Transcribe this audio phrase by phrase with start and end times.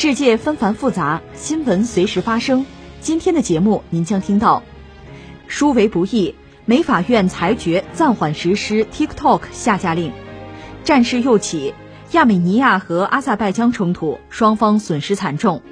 [0.00, 2.64] 世界纷繁复杂，新闻随时发生。
[3.00, 4.62] 今天的节目您将听到：
[5.48, 10.12] 殊为不易，美法院裁决暂缓实施 TikTok 下架令；
[10.84, 11.74] 战事又起，
[12.12, 15.62] 亚美尼亚和阿塞拜疆冲突，双方损失惨重。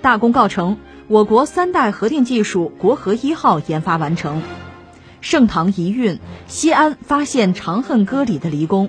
[0.00, 0.78] 大功告成。
[1.06, 4.40] 我国三代核电技术国核一号研发完成，
[5.20, 8.88] 盛唐遗韵，西安发现《长恨歌》里的离宫。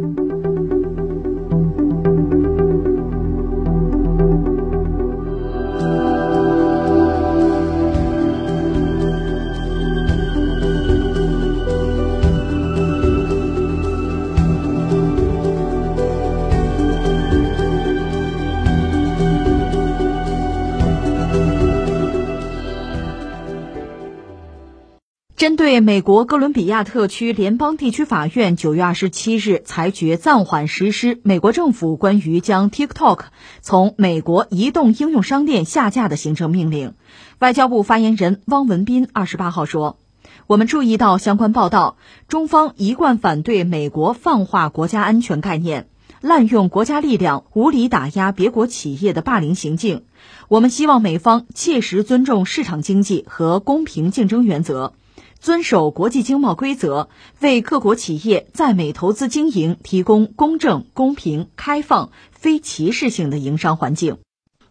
[25.41, 33.21] 针对美国哥伦比亚特区联邦地区法院九月二十七日裁决暂缓实施美国政府关于将 TikTok
[33.59, 36.93] 从美国移动应用商店下架的行政命令，
[37.39, 39.97] 外交部发言人汪文斌二十八号说
[40.45, 41.97] ：“我们注意到相关报道，
[42.27, 45.87] 中方一贯反对美国泛化国家安全概念、
[46.21, 50.03] 滥用国家力量无理打压别国企业的霸凌行径。
[50.49, 54.93] 我们希望美方切实尊重市场经济和公平竞争原则。”
[55.41, 57.09] 遵守国际经贸规则，
[57.39, 64.19] 为各国企业在美投资经营提供公正、公平、开放、非歧视性的营商环境。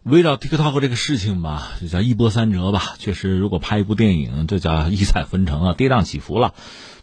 [0.03, 2.95] 围绕 TikTok 这个事情吧，就叫一波三折吧。
[2.99, 6.53] 确实，如果拍一部电影，这叫异彩纷呈啊，跌宕起伏了。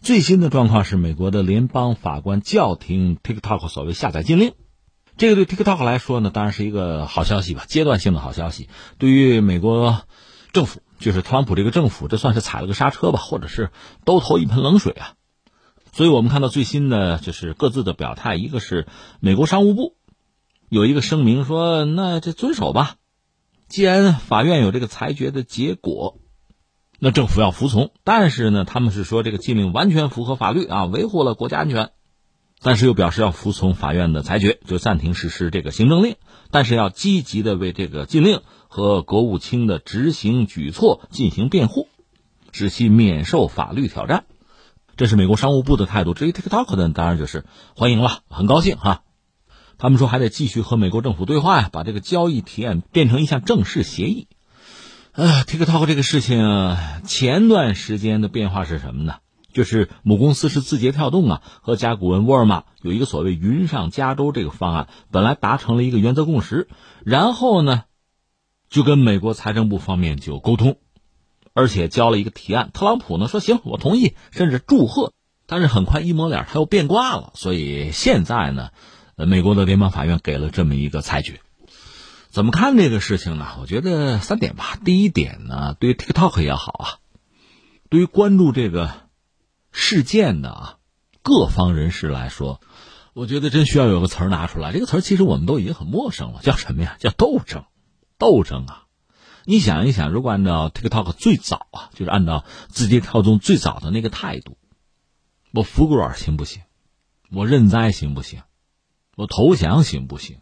[0.01, 4.53] 最新的状况是，美国的联邦法官叫停 TikTok 所谓下载禁令。
[5.15, 8.67] 这个对 TikTok 来说呢，当然是一个好消息吧，阶段性的好消息。
[8.97, 10.01] 对于美国
[10.53, 10.79] 政府。
[10.99, 13.71] 就是特朗普这个政府，这算是踩了个刹车吧，或者是
[14.05, 15.13] 都投一盆冷水啊。
[15.91, 18.85] 所以我们看到最新的就是各自的表态，一个是
[19.19, 19.95] 美国商务部
[20.69, 22.97] 有一个声明说，那这遵守吧，
[23.67, 26.19] 既然法院有这个裁决的结果，
[26.99, 27.91] 那政府要服从。
[28.03, 31.89] 但是呢，他们是说这个禁令完全符合法律啊，维护了国家安全，
[32.61, 36.17] 但是又表示要服从法院的裁决，就暂停实施这个行政令，
[36.51, 38.41] 但是要积极的为这个禁令。
[38.69, 41.89] 和国务卿的执行举措进行辩护，
[42.53, 44.23] 使其免受法律挑战。
[44.95, 46.13] 这是美国商务部的态度。
[46.13, 49.01] 至于 TikTok 呢，当然就是欢迎了，很高兴哈。
[49.79, 54.27] 他们说还得继续和美国政府对话呀，把这个交易提案变成一项正式协议。
[55.13, 59.15] 啊，TikTok 这个事情前段时间的变化是什么呢？
[59.51, 66.67] 就是母公司是字节跳动啊，和甲骨文沃尔玛有一个所谓“云上加州”这个方案，本来达成了一个原则共识，
[67.03, 67.83] 然后呢？
[68.69, 70.77] 就跟美国财政部方面就沟通，
[71.53, 72.69] 而且交了一个提案。
[72.73, 75.13] 特朗普呢说行，我同意，甚至祝贺。
[75.47, 77.31] 但是很快一抹脸，他又变卦了。
[77.33, 78.69] 所以现在呢，
[79.15, 81.41] 美国的联邦法院给了这么一个裁决。
[82.29, 83.47] 怎么看这个事情呢？
[83.59, 84.77] 我觉得三点吧。
[84.85, 86.85] 第一点呢，对于 TikTok 也好啊，
[87.89, 88.91] 对于关注这个
[89.71, 90.77] 事件的啊
[91.23, 92.61] 各方人士来说，
[93.13, 94.71] 我觉得真需要有个词儿拿出来。
[94.71, 96.95] 这个词儿其实我们都已经很陌生了，叫什么呀？
[96.99, 97.63] 叫斗争。
[98.19, 98.85] 斗争啊！
[99.45, 104.57] 你想一想，如果按照 TikTok 最早啊，就是按照字节跳动最早的那个态度，
[105.51, 106.61] 我服软行不行？
[107.31, 108.41] 我认栽行不行？
[109.15, 110.37] 我投降行不行？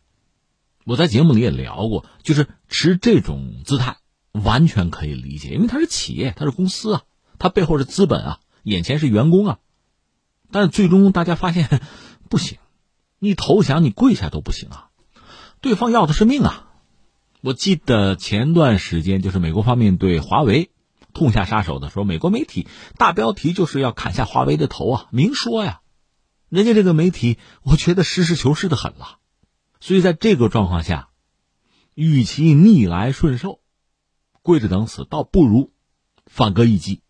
[0.84, 3.98] 我在节目里也聊过，就是持这种姿态
[4.32, 7.04] 完全可以理解，因为它是企业，它是公司啊，
[7.40, 9.60] 它背后是资本啊，眼前是员工啊。
[10.52, 11.82] 但是最终大家发现
[12.30, 12.58] 不行，
[13.20, 14.90] 你投降你跪下都不行啊，
[15.62, 16.67] 对方要的是命啊。
[17.42, 20.72] 我记得前段时间，就是美国方面对华为
[21.14, 22.68] 痛下杀手的时候，美国媒体
[22.98, 25.82] 大标题就是要砍下华为的头啊，明说呀。
[26.50, 29.20] 人家这个媒体，我觉得实事求是的很了。
[29.80, 31.10] 所以在这个状况下，
[31.94, 33.60] 与其逆来顺受，
[34.42, 35.74] 跪着等死，倒不如
[36.26, 37.02] 反戈一击，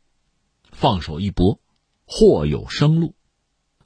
[0.72, 1.60] 放手一搏，
[2.06, 3.16] 或有生路。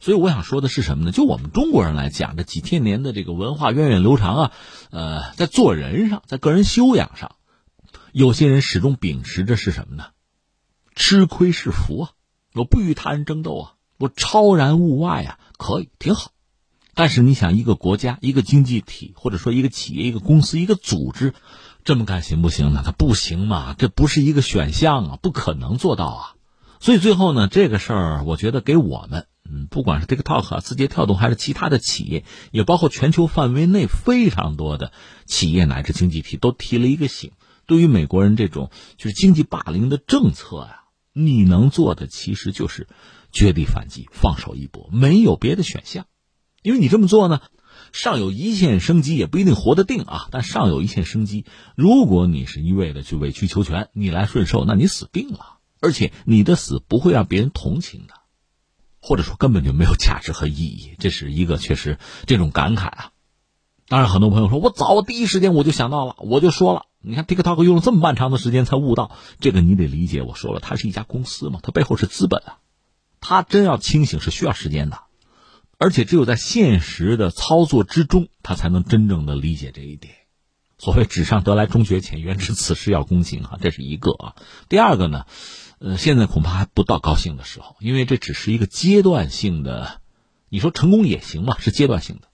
[0.01, 1.11] 所以我想说的是什么呢？
[1.11, 4.51] 就我们中国人来讲，这几千年的这个文化源远流长啊，
[4.89, 7.35] 呃，在做人上，在个人修养上，
[8.11, 10.05] 有些人始终秉持着是什么呢？
[10.95, 12.09] 吃亏是福啊，
[12.55, 16.31] 我不与他人争斗啊，我超然物外啊，可以挺好。
[16.95, 21.33] 但是你想，一个国家、一个经济体，或者说一个企业、一个公司、一个组织，
[21.83, 22.81] 这么干行不行呢？
[22.83, 26.35] 它不行嘛，这不是一个选项啊，不可能做到啊。
[26.79, 29.27] 所以最后呢，这个事儿，我觉得给我们。
[29.43, 34.93] 嗯，不管是 TikTok 啊、字节跳动，还是其他的企业，也包括全球范围内非常多的
[35.25, 37.31] 企业乃至经济体，都提了一个醒：
[37.65, 40.83] 对于美国人这种就是经济霸凌的政策呀，
[41.13, 42.87] 你能做的其实就是
[43.31, 46.05] 绝地反击，放手一搏，没有别的选项。
[46.61, 47.41] 因为你这么做呢，
[47.91, 50.27] 尚有一线生机，也不一定活得定啊。
[50.29, 51.45] 但尚有一线生机，
[51.75, 55.57] 如果你是一味的去委曲求全、逆来顺受，那你死定了。
[55.81, 58.13] 而且你的死不会让别人同情的。
[59.01, 63.11] 或者说根本就没有价值和意义，这是一个确实这种感慨啊。
[63.87, 69.11] 当然，很多朋友说我早第一时间我就想到了，我就说了，你看 TikTok 用了这么漫长的时间才悟到
[69.41, 70.21] 这个，你得理解。
[70.21, 72.59] 我说了，它是一家公司嘛，它背后是资本啊，
[73.19, 75.01] 它真要清醒是需要时间的，
[75.77, 80.13] 而且只有在现实的操作之中，他才能真正的理解这一点。
[80.77, 84.35] 所谓纸上得来终觉浅，原知此事要躬行啊，这是一个啊。
[84.69, 85.25] 第二个呢？
[85.83, 89.99] 呃，现在恐怕还不到高兴的时候，因为这只是一个阶段性的。
[90.47, 92.27] 你说成功也行嘛，是阶段性的。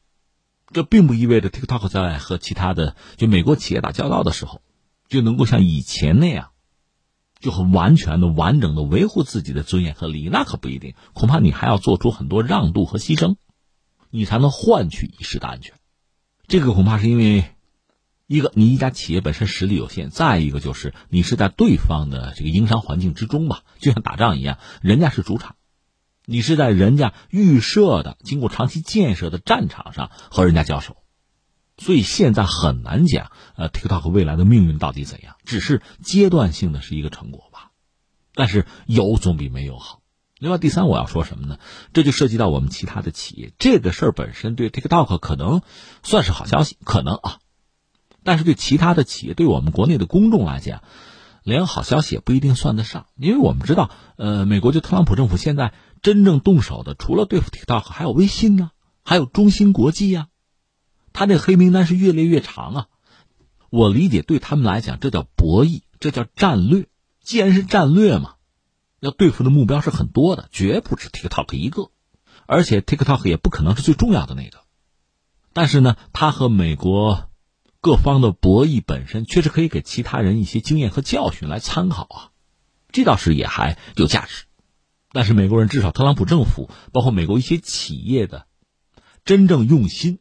[0.74, 4.62] 这并不意味着 TikTok 在和其他的就美国企业打交道的时候，
[5.08, 6.50] 就能够像以前那样，
[7.40, 10.28] 就很完全的、完整的维护自己的尊严和利益。
[10.28, 13.38] 那可不一定，恐怕你还要做出很多让渡和牺牲，
[14.10, 15.76] 你才能换取一时的安全。
[16.50, 17.46] 这个恐怕是因为。
[18.28, 25.56] 一个，你一家企业本身实力有限；再一个就是你是在对方的这个营商环境之中吧，就像打仗一样，人家是主场，
[26.26, 30.98] 你是在人家预设的、经过长期建设的战场上和人家交手，
[31.78, 37.72] 所以现在很难讲，呃，TikTok 未来的命运到底怎样，只是阶段性的是一个成果吧。
[38.36, 40.02] 但是有总比没有好。
[40.38, 41.60] 另外，第三我要说什么呢？
[41.94, 45.62] 这就涉及到我们其他的企业，这个事儿本身对 TikTok 可能
[46.04, 47.40] 算是好消息，可能啊。
[48.28, 50.84] 但是对其他的企业，对我们国内的公众来讲，
[51.44, 58.72] 连好消息也不一定算得上，因为我们知道，呃，美国就特朗普政府现在真正动手的，除了对付 TikTok，还有微信呢，
[59.02, 60.28] 还有中芯国际呀，
[61.14, 62.88] 他这黑名单是越列越长啊。
[63.70, 66.90] 我理解，对他们来讲，这叫博弈，这叫战略。
[67.22, 68.34] 既然是战略嘛，
[69.00, 71.92] 要对付的目标是很多的，绝不止 TikTok 一个，
[72.46, 74.64] 而且 TikTok 也不可能是最重要的那个。
[75.54, 77.30] 但是呢，他和美国。
[77.80, 82.32] 各方的博弈本身确实可以给其他人一些经验和教训来参考啊，
[82.92, 84.46] 这倒是也还有价值。
[85.12, 88.46] 但是美国人至少特朗普政府，包括美国一些企业的
[89.24, 90.20] 真正用心，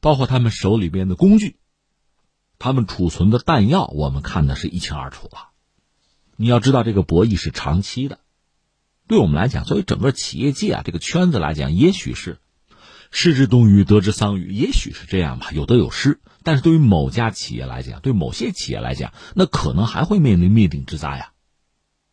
[0.00, 1.56] 包括他们手里边的工具，
[2.58, 5.50] 他们储存的弹药，我们看的是一清二楚了。
[6.36, 8.20] 你要知道，这个博弈是长期的，
[9.06, 12.38] 对我们来讲，作为整个企业界啊这个圈子来讲，也许是
[13.10, 16.20] 失之东隅，得之桑榆，也许是这样吧，有得有失。
[16.42, 21.32] 但是对于某家企业来讲，对某些企业来讲，那可能还会面临灭顶之灾呀。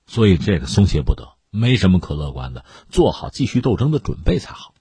[0.06, 4.74] 所以这个松懈不得，没什么可乐观的，做好继续斗争的准备才好。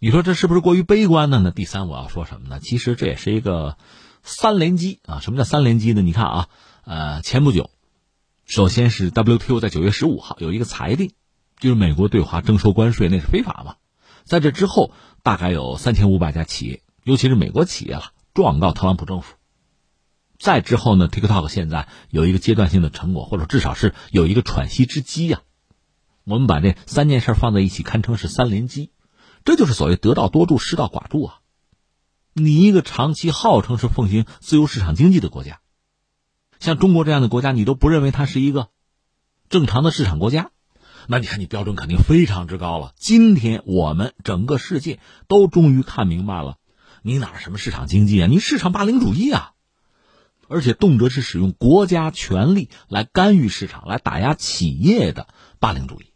[0.00, 1.40] 你说这是不是过于悲观呢？
[1.42, 2.60] 那第三我要说什么呢？
[2.60, 3.78] 其实这也是一个
[4.22, 5.20] 三连击啊。
[5.20, 6.02] 什么叫三连击呢？
[6.02, 6.48] 你看啊，
[6.84, 7.70] 呃，前不久，
[8.46, 11.12] 首先是 WTO 在九月十五号有一个裁定，
[11.58, 13.76] 就是美国对华征收关税那是非法嘛。
[14.24, 18.12] 在这之后，大概有三千五百家企业，尤其是美国企业了。
[18.34, 19.34] 状告特朗普政府。
[20.38, 25.42] 再之后呢，TikTok 现在有一个阶段性的成果，或者至少是有一个喘息之机呀。
[26.22, 28.92] 我们把这三件事放在一起，堪称是三连击。
[29.44, 31.40] 这就是所谓得道多助，失道寡助啊。
[32.32, 35.58] 你一个长期号称是奉行自由市场经济的国家，
[36.60, 38.68] 像中国这样的国家，你都不认为它是一个
[39.48, 40.52] 正常的市场国家，
[41.10, 42.92] 那你看你标准肯定非常之高了。
[42.96, 46.58] 今天我们整个世界都终于看明白了。
[47.00, 48.26] 你哪什么市场经济啊？
[48.26, 49.52] 你市场霸凌主义啊！
[50.48, 56.12] 而且动辄是使用国家权力来干预市场、来打压企业的霸凌主义。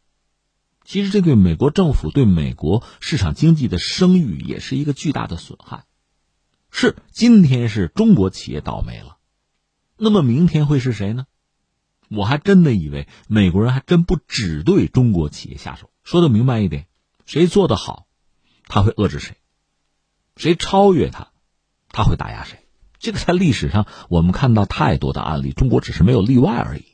[0.84, 5.84] 其实这对美国政府、对美国市场经济的声誉也是一个巨大的损害。
[6.70, 9.16] 是今天是中国企业倒霉了，
[9.96, 11.25] 那么明天会是谁呢？
[12.14, 15.90] 我还真的以为美国人还真不只对中国企业下手。
[16.04, 16.87] 说的明白一点，
[17.26, 18.07] 谁做得好，
[18.66, 19.37] 他会遏制谁。
[20.37, 21.28] 谁超越他，
[21.90, 22.59] 他会打压谁。
[22.99, 26.85] 这个在历史上我们看到太多的案例，中国只是没有例外而已。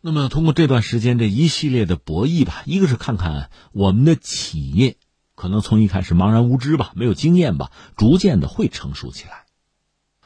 [0.00, 4.96] 那么通过这段时间这一系列的博弈吧，一个是看看我们的企业
[5.34, 9.44] 可能从一开始茫然无知吧，没有经验吧，逐渐的会成熟起来。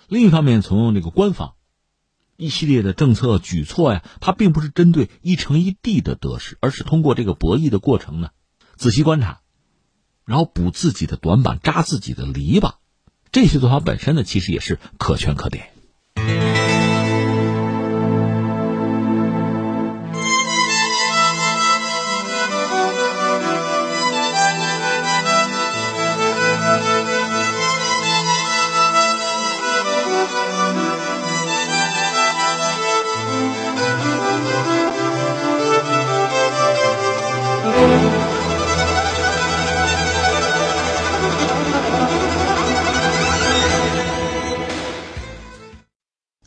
[0.08, 1.54] 另一方面，从这个官方
[2.42, 8.30] 一系列的政策举措呀，它并不是针对一城一地的得失，而是通过这个博弈的过程呢，
[8.76, 9.40] 仔细观察，
[10.24, 12.74] 然后补自己的短板，扎自己的篱笆。
[13.30, 15.71] 这些做法本身呢，其实也是可圈可点。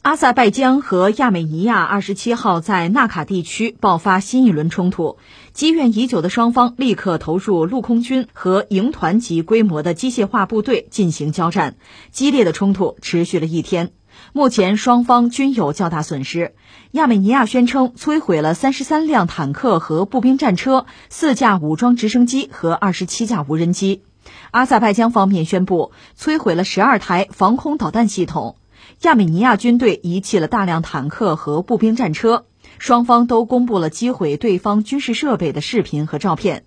[0.06, 5.18] 阿塞拜疆和亚美尼亚二十七号在纳卡地区爆发新一轮冲突，
[5.52, 11.76] 积怨已久的双方立刻投入陆空军和营团级规模的机械化部队进行交战，
[12.12, 13.94] 激烈的冲突持续了一天。
[14.32, 16.54] 目前双方均有较大损失。
[16.92, 24.04] 亚美尼亚宣称摧毁了三十三辆坦克和步兵战车、四架武装直升机和二十七架无人机。
[24.52, 28.56] 阿塞拜疆方面宣布摧毁了十二台防空导弹系统。
[29.02, 32.46] 亚美尼亚军队遗弃了大量坦克和步兵战车，
[32.80, 36.64] 双方都公布了击毁对方军事设备的视频和照片。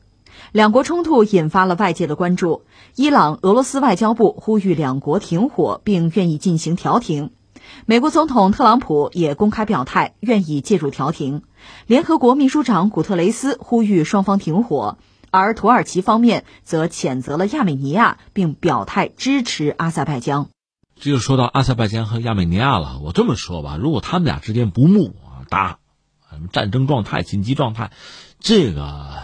[0.53, 2.63] 两国冲突引发了外界的关注。
[2.95, 7.31] 伊朗、俄罗斯外交部呼吁两国停火，并愿意进行调停。
[7.87, 11.43] 美国总统特朗普也公开表态，愿意介入调停。
[11.87, 14.97] 联合国秘书长古特雷斯呼吁双方停火，
[15.31, 20.49] 而土耳其方面则谴责了亚美尼亚，并表态支持阿塞拜疆。
[21.00, 22.99] 这就说到阿塞拜疆和亚美尼亚了。
[22.99, 25.78] 我这么说吧，如果他们俩之间不睦啊，打
[26.52, 27.93] 战争状态、紧急状态，
[28.40, 29.23] 这个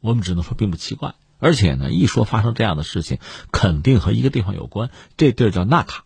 [0.00, 1.14] 我们只能说并不奇怪。
[1.38, 3.18] 而且呢，一说发生这样的事情，
[3.52, 6.04] 肯定和一个地方有关，这地儿叫纳卡。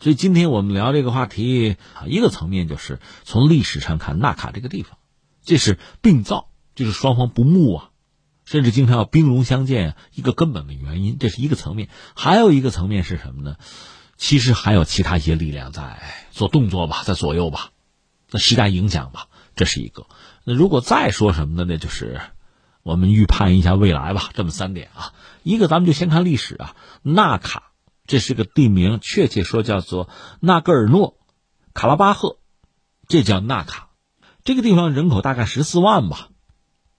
[0.00, 4.98] 所以今天我们聊这个话题啊，一个层面就是从历史上看，纳卡这个地方，
[5.44, 7.90] 这是病灶，就是双方不睦啊，
[8.44, 11.88] 甚至经常要兵戎相见，一个根本的原因，这是一个层面。
[12.14, 13.56] 还有一个层面是什么呢？
[14.22, 16.00] 其实还有其他一些力量在
[16.30, 17.72] 做动作吧，在左右吧，
[18.28, 19.26] 在施加影响吧，
[19.56, 20.06] 这是一个。
[20.44, 21.64] 那如果再说什么呢？
[21.68, 22.20] 那就是
[22.84, 24.30] 我们预判一下未来吧。
[24.32, 25.12] 这么三点啊，
[25.42, 26.76] 一个咱们就先看历史啊。
[27.02, 27.72] 纳卡
[28.06, 31.18] 这是个地名，确切说叫做纳戈尔诺
[31.74, 32.38] 卡拉巴赫，
[33.08, 33.90] 这叫纳卡。
[34.44, 36.28] 这个地方人口大概十四万吧，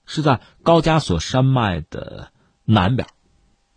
[0.04, 2.32] 是在高加索山脉的
[2.66, 3.08] 南边。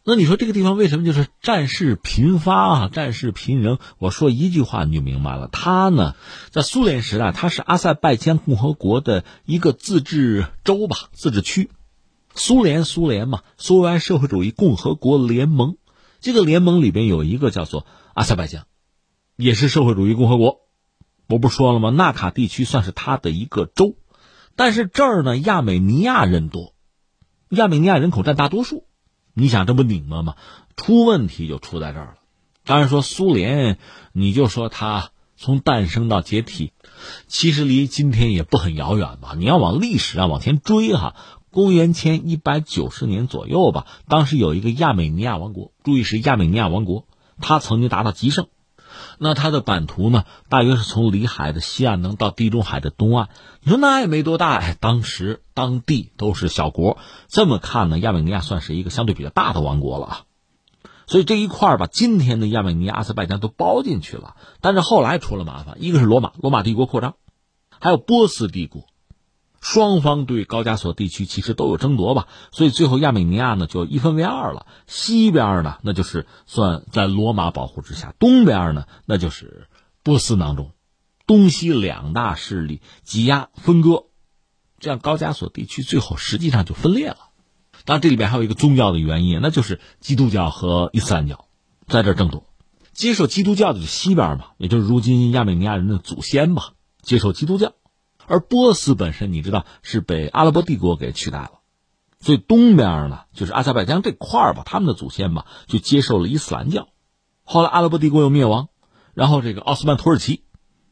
[0.10, 2.88] 那你说这个地方为什么就是战事频发啊？
[2.88, 5.50] 战事频仍，我说一句话你就明白了。
[5.52, 6.16] 它呢，
[6.50, 11.70] 在苏联时代，它是阿塞拜疆共和国的一个自治州吧，自治区。
[12.34, 15.76] 苏联，苏联嘛，苏维埃社会主义共和国联盟，
[16.22, 18.66] 这个联盟里边有一个叫做阿塞拜疆，
[19.36, 20.62] 也是社会主义共和国。
[21.28, 21.90] 我不说了吗？
[21.90, 23.98] 纳卡地区算是它的一个州，
[24.56, 26.74] 但是这儿呢，亚美尼亚人多，
[27.50, 28.87] 亚美尼亚人口占大多数。
[29.40, 30.34] 你想这不拧巴吗？
[30.76, 32.14] 出问题就出在这儿了。
[32.66, 33.78] 当然说苏联，
[34.12, 36.74] 你就说它从诞生到解体，
[37.28, 39.36] 其实离今天也不很遥远吧？
[39.38, 41.16] 你要往历史上往前追哈，
[41.52, 47.06] 公元前一百九十年左右吧，当时有一个亚美尼亚王国，注意是亚美尼亚王国，
[47.40, 48.48] 它曾经达到极盛。
[49.20, 53.30] 那它的版图呢，大约是从里海的西岸能到地中海的东岸。
[53.62, 56.98] 你说那也没多大，哎，当时当地都是小国。
[57.28, 60.22] 这么看呢，亚美尼亚算是一个相对比较大的王国了啊。
[61.08, 64.36] 所以这一块儿把今天的亚美尼亚、阿塞拜疆都包进去了。
[64.62, 67.16] 但是后来出了麻烦，一个是罗马，罗马帝国扩张，
[67.80, 68.86] 还有波斯帝国。
[69.62, 74.66] 双方对高加索地区其实都有争夺吧，所以最后亚美尼亚呢就一分为二了。
[74.86, 79.68] 西边呢，那就是算在罗马保护之下；东边呢，那就是
[80.04, 80.72] 波斯囊中，
[81.26, 84.06] 东西两大势力挤压分割，
[84.80, 87.18] 这样高加索地区最后实际上就分裂了。
[87.84, 91.46] 当然，这里边还有一个宗教的原因，那就是基督教和伊斯兰教
[91.88, 92.46] 在这争夺。
[92.94, 97.74] 接受基督教的是西边嘛，也就是如今亚美尼亚人的祖先吧，接受基督教。
[98.28, 101.52] 而波斯本身，你知道是被阿拉伯帝国给取代了，
[102.20, 106.90] 所以东边呢，就是阿塞拜疆这块儿吧，他们的祖先吧就接受了伊斯兰教。
[107.44, 108.68] 后来阿拉伯帝国又灭亡，
[109.14, 110.44] 然后这个奥斯曼土耳其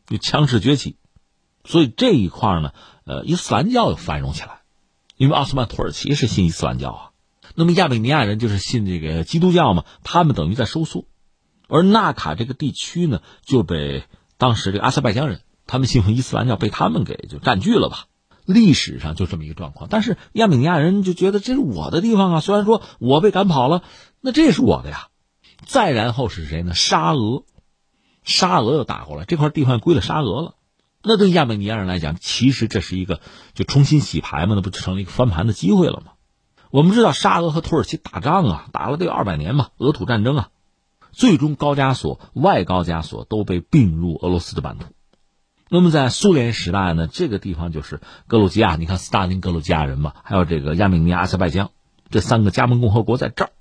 [0.08, 0.96] 又强势崛起，
[1.66, 2.72] 所以这一块呢，
[3.06, 4.62] 呃，伊斯兰教又繁荣起来，
[5.18, 7.12] 因为奥斯曼土耳其是信伊斯兰教啊。
[7.54, 11.06] 那么亚美尼亚人就是信这个基督教嘛，他们等于在收缩，
[11.68, 14.06] 而纳卡这个地区呢，就被
[14.38, 15.42] 当时这个阿塞拜疆人。
[15.68, 18.06] 他们信奉伊斯兰教，被他们给就占据了吧？
[18.46, 19.88] 历史上就这么一个状况。
[19.90, 23.82] 但是亚美尼亚人就觉得这是我的地方啊，虽然说我被赶跑了，
[24.22, 25.08] 那这是我的呀。
[25.66, 26.76] 再然后是谁呢？
[26.76, 27.44] 沙俄，
[28.24, 30.56] 沙俄又打过来，这块地方归了沙俄了。
[31.02, 33.22] 那对亚美尼亚人来讲，其实这是一个
[33.54, 36.14] 就重新洗牌嘛，那不就成了一个翻盘的机会了吗？
[36.72, 40.50] 我们知道沙俄和土耳其打仗啊，打了得有二百年嘛，俄土战争啊，
[41.12, 44.95] 最终高加索、外高加索都被并入俄罗斯的版图。
[45.70, 51.72] 那么在苏联时代呢，这个地方就是格鲁吉亚，你看斯大林格鲁吉亚人嘛，还有这个亚美尼亚、阿塞拜疆
[52.10, 53.52] 这三个加盟共和国在这儿，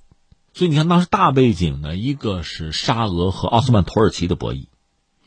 [0.53, 4.67] 所以你看当时大背景呢，一个是沙俄和奥斯曼土耳其的博弈。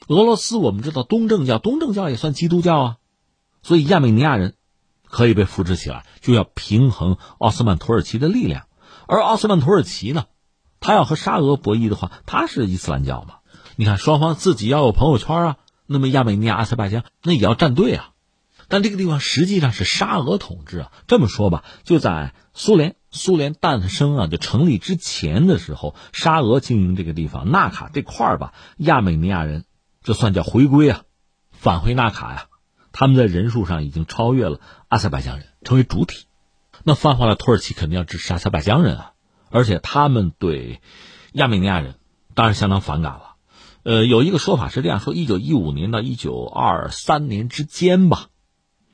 [0.08, 2.98] 俄罗斯我们知道东正教，东正教也算基督教啊，
[3.64, 4.54] 所以亚美尼亚人
[5.04, 8.68] 可以被扶持起来，就要平衡奥斯曼土耳其的力量。
[9.08, 10.26] 而奥斯曼土耳其呢，
[10.80, 13.38] 他要和沙俄博弈的话，他是伊斯兰教嘛？
[13.76, 15.58] 你看双方自己要有朋友圈啊，
[15.88, 18.12] 那么亚美尼亚、阿塞拜疆那也要站队啊。
[18.68, 20.92] 但这个地方实际上是沙俄统治啊。
[21.08, 29.66] 这么说吧，就在苏联苏联诞生啊就成立之前的时候，沙俄经营这个地方纳卡这块儿吧，亚美尼亚人。
[30.04, 31.02] 这算叫回归啊，
[31.52, 32.46] 返回纳卡呀，
[32.94, 36.28] 他们在人数上已经超越了阿塞拜疆人，成为主体。
[36.84, 39.12] 那翻回来，土耳其肯定要支持阿塞拜疆人啊，
[39.50, 40.82] 而且他们对
[41.34, 41.96] 亚美尼亚人
[42.36, 43.36] 当然相当反感了。
[43.88, 48.28] 呃，有一个说法是这样说：一九一五年到一九二三年之间吧，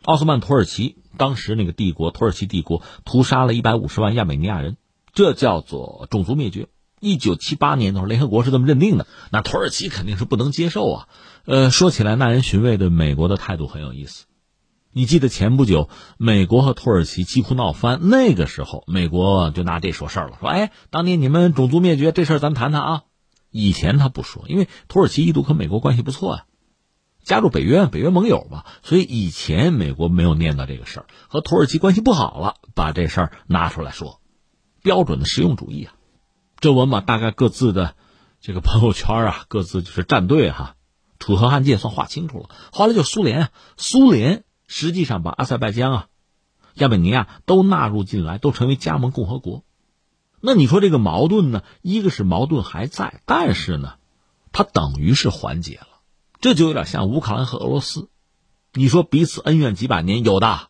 [0.04, 4.78] 奥斯曼土耳其当时那个帝国土耳其帝国屠杀了一百五十万亚美尼亚人，
[5.12, 6.68] 这叫做种族灭绝。
[7.00, 11.08] 一九七八年的时候，联合国是这么认定的，那土耳其肯定是不能接受啊。
[11.46, 14.26] 呃，说起来耐人寻味的，美国的态度很有意思。
[14.92, 23.02] 你记得前不久美国和土耳其几乎闹翻，那个时候美国就拿这说事儿了，说：“哎，当年你们种族灭绝这事儿，咱谈谈啊。”
[23.54, 26.46] 以前他不说，因为土耳其一度和美国关系不错啊，
[27.24, 31.06] 加入北约，北约盟友嘛，所以以前美国没有念叨这个事儿。
[31.30, 34.20] 和土耳其关系不好了，把这事儿拿出来说，
[34.82, 35.94] 标准的实用主义啊。
[36.60, 37.96] 这我们把大概各自的
[38.42, 40.76] 这个朋友圈啊，各自就是站队哈，
[41.20, 42.50] 楚河汉界算划清楚了。
[42.72, 46.08] 后来就苏联，苏联实际上把阿塞拜疆啊、
[46.74, 49.64] 亚美尼亚都纳入进来，都成为加盟共和国。
[50.46, 51.64] 那你说这个矛盾呢？
[51.82, 53.94] 一个是矛盾还在，但是呢，
[54.52, 55.88] 它等于是缓解了。
[56.42, 58.10] 这就有点像乌克兰和俄罗斯，
[58.74, 60.68] 你说彼此恩怨几百年有的，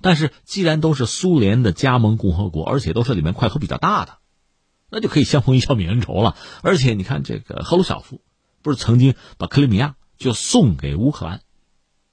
[0.00, 4.18] 但是既然都是苏联的加盟共和国，而且都是里面块头比较大的。
[4.88, 6.36] 那就可以相逢一笑泯恩仇了。
[6.62, 8.20] 而且你看，这个赫鲁晓夫
[8.62, 11.42] 不是曾经把克里米亚就送给乌克兰？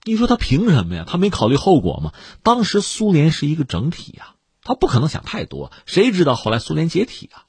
[0.04, 1.04] 你说他凭什么呀？
[1.08, 2.14] 他没考虑后果吗？
[2.42, 4.35] 当时苏联是一个整体呀，
[4.66, 5.72] 他不可能想太多。
[5.86, 7.46] 谁知道后来苏联解体啊？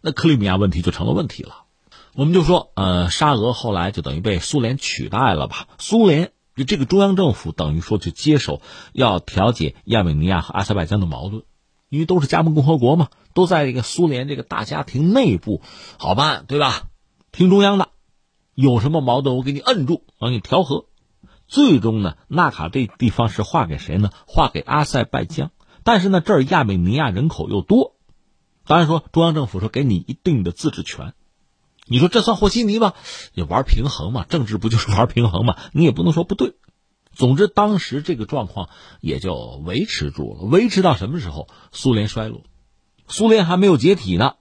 [0.00, 1.64] 那克里米亚问题就成了问题了。
[2.14, 5.66] 我们就说，呃，沙俄后来就等于被苏联取代了吧？
[5.78, 8.60] 苏联就这个中央政府等于说去接手，
[8.92, 11.42] 要调解亚美尼亚和阿塞拜疆的矛盾。
[11.88, 15.62] 因为都是加盟共和国嘛，都在这个苏联这个大家庭内部
[15.98, 16.82] 好办，对吧？
[17.32, 17.88] 听中央的，
[18.54, 20.84] 有什么矛盾我给你摁住，我给你调和。
[21.46, 24.10] 最终呢，纳卡这地方是划给谁呢？
[24.26, 25.50] 划给阿塞拜疆。
[25.88, 27.96] 但是呢，这儿亚美尼亚人口又多，
[28.66, 31.14] 当然说中央政府说给你一定的自治权。
[31.86, 32.92] 你说这算和稀泥吧？
[33.32, 35.56] 也玩平衡嘛，政治不就是玩平衡嘛？
[35.72, 36.56] 你也不能说不对。
[37.14, 38.68] 总之，当时这个状况
[39.00, 40.42] 也就维持住了。
[40.42, 41.48] 维持到什么时候？
[41.72, 42.42] 苏联衰落，
[43.06, 44.34] 苏联还没有解体呢，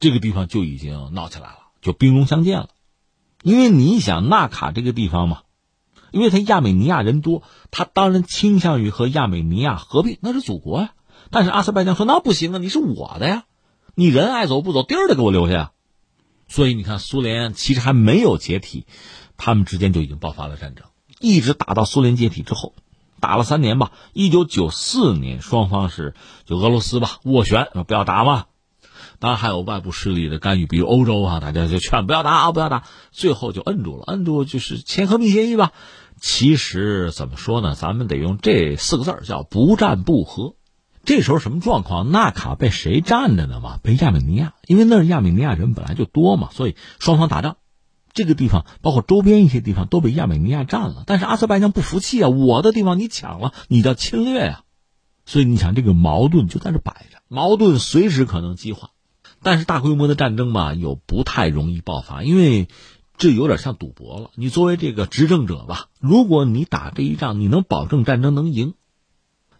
[0.00, 2.70] 这个地方就已经闹起来了，就兵戎相见了。
[3.42, 5.42] 因为你想纳卡这个地方嘛，
[6.14, 10.92] 因为他亚美尼亚人多，他当然倾向于和亚美尼亚合并，那是祖国呀。
[11.30, 13.42] 但是阿塞拜疆说那不行啊，你是我的呀，
[13.96, 15.72] 你人爱走不走，地儿得给我留下。
[16.46, 18.86] 所以你看，苏联其实还没有解体，
[19.36, 20.86] 他们之间就已经爆发了战争。
[21.18, 22.74] 一直打到苏联解体之后，
[23.18, 23.90] 打了三年吧。
[24.12, 26.14] 一九九四年，双方是
[26.46, 28.44] 就俄罗斯吧斡旋，不要打嘛。
[29.18, 32.84] 当然还有外部势力的干预，比如欧洲啊，大家就劝不要打啊，不要打。
[33.10, 35.72] 最后就摁住了，摁住就是签和平协议吧。
[36.26, 37.74] 其实怎么说呢？
[37.74, 40.56] 咱们得用这四个字儿叫不战不和。
[41.04, 42.12] 这时候什么状况？
[42.12, 43.78] 纳卡被谁占着呢嘛？
[43.82, 47.58] 被亚美尼亚，因为那儿亚美尼亚人本来就多嘛，所以双方打仗。
[48.14, 54.62] 这个地方包括周边一些地方都被亚美尼亚占了，但是阿塞拜疆不服气啊，我的地方你抢了，你叫侵略呀，
[55.26, 58.92] 所以你想这个矛盾就在这摆着，矛盾随时可能激化，
[59.42, 62.68] 但是大规模的战争吧又不太容易爆发，因为
[63.16, 64.30] 这有点像赌博了。
[64.34, 68.74] 你作为这个执政者吧，如果你打这一仗，你能保证战争能赢，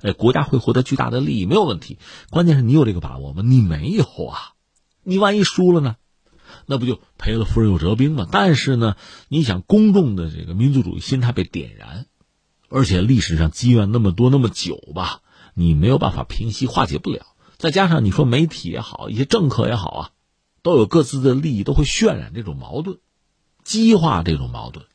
[0.01, 1.99] 哎，国家会获得巨大的利益，没有问题。
[2.31, 3.43] 关键是你有这个把握吗？
[3.45, 4.55] 你没有啊，
[5.03, 5.97] 你万一输了呢？
[6.67, 8.29] 那不就赔了夫人又折兵吗？
[8.31, 8.97] 但是呢，
[9.29, 12.07] 你想公众的这个民族主义心态被点燃，
[12.69, 15.21] 而且历史上积怨那么多那么久吧，
[15.55, 17.27] 你没有办法平息化解不了。
[17.57, 20.11] 再加上你说媒体也好，一些政客也好啊，
[20.62, 22.99] 都有各自的利益，都会渲染这种矛盾，
[23.64, 24.87] 激化这种矛盾。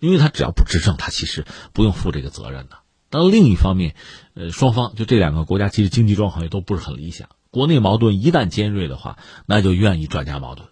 [0.00, 2.78] 因为他只要不执政，他其实不用负这个责任的。
[3.10, 3.94] 但另一方面，
[4.34, 7.28] 呃，双方就这两个国家其实经济状况也都不是很理想。
[7.50, 10.68] 国内矛盾一旦尖锐的话，那就愿意转嫁矛盾，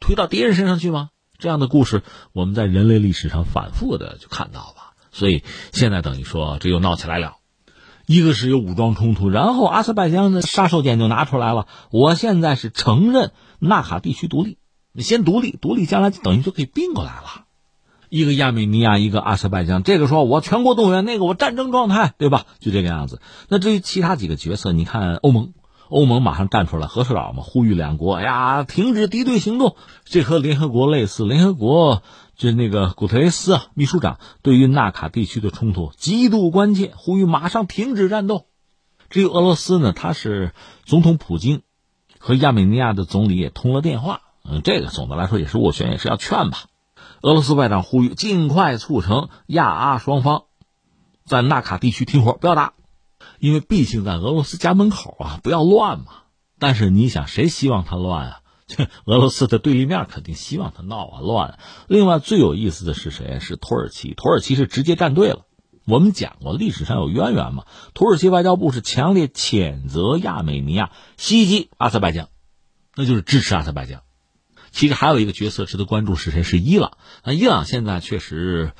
[0.00, 1.10] 推到敌人身上去吗？
[1.36, 4.94] 这样的故事我们在人类历史上反复的就看到吧。
[5.10, 7.36] 所以现在等于说这又闹起来了，
[8.06, 11.66] 一个是有武装冲突，然后阿塞拜疆的杀手锏就拿出来了。
[11.90, 14.58] 我现在是承认纳卡地区独立，
[14.96, 17.46] 你先独立，独立将来等于就可以并过来了。
[18.10, 22.46] 一个亚美尼亚，一个阿塞拜疆，这个说我全国动员，那个我战争状态，对吧？
[22.60, 23.20] 就这个样子。
[23.48, 25.52] 那至于其他几个角色，你看欧盟，
[25.88, 29.74] 欧盟马上站出来，和事佬嘛，呼吁两国，哎呀，停止敌对行动。
[30.04, 32.04] 这和联合国类似，联合国
[32.36, 38.46] 就那个古特雷斯啊，秘书长对于纳卡地区的冲突极度关切，呼吁马上停止战斗。
[39.10, 40.52] 至于俄罗斯呢，他是
[40.84, 41.62] 总统普京
[42.20, 46.66] 和亚美尼亚的总理也通了电话，嗯，这个总的来说也是斡旋，也是要劝吧。
[47.22, 50.44] 俄罗斯外长呼吁尽快促成亚阿双方
[51.24, 52.74] 在纳卡地区停火，不要打，
[53.38, 56.06] 因为毕竟在俄罗斯家门口啊，不要乱嘛。
[56.58, 58.40] 但是你想，谁希望他乱啊？
[59.06, 61.58] 俄罗斯的对立面肯定希望他闹啊乱。
[61.88, 63.38] 另外最有意思的是谁？
[63.40, 64.14] 是土耳其。
[64.14, 65.46] 土耳其是直接站队了。
[65.86, 67.64] 我们讲过，历史上有渊源嘛。
[67.92, 72.28] 土耳其外交部是强烈谴责亚美尼亚袭击阿塞拜疆，
[72.94, 74.02] 那就是支持阿塞拜疆。
[74.74, 76.42] 其实还有一个角色值得关注是谁？
[76.42, 76.98] 是伊朗。
[77.22, 78.72] 那伊朗现在确实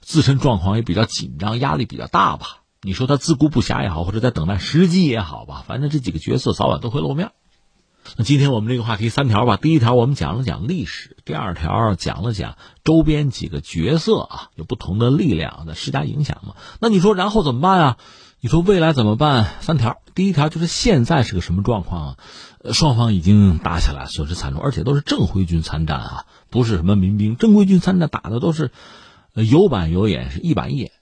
[0.00, 2.62] 自身状况也比较紧张，压力比较大吧？
[2.82, 5.64] 你说他自顾不暇也好，或者在等待时机也好吧？
[5.64, 7.30] 反正这几个角色早晚都会露面。
[8.16, 9.56] 那今天我们这个话题三条吧。
[9.56, 16.54] 第一条我们讲了讲历史，第二条讲了讲周边几个角色啊，有不同的力量的施加影响嘛。
[16.80, 17.98] 那你说然后怎么办啊？
[18.40, 19.54] 你说未来怎么办？
[19.60, 22.16] 三条，第一条就是现在是个什么状况啊？
[22.72, 27.36] 双方已经打起来，损失惨重，而且都是正规军参战啊，不是什么民兵。
[27.36, 28.70] 正规军参战打的都是
[29.34, 30.92] 有板有眼，是一板一眼。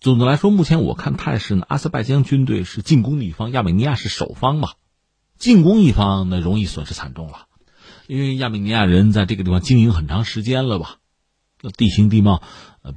[0.00, 4.70] 总的来说，目前我看态势呢，阿塞拜疆军队是进攻的一方，亚美尼亚是守方嘛。
[5.38, 7.46] 进攻一方那容易损失惨重了，
[8.06, 10.96] 因为亚美尼亚人在这个地方经营很长时间了吧，
[11.62, 12.42] 那地形地貌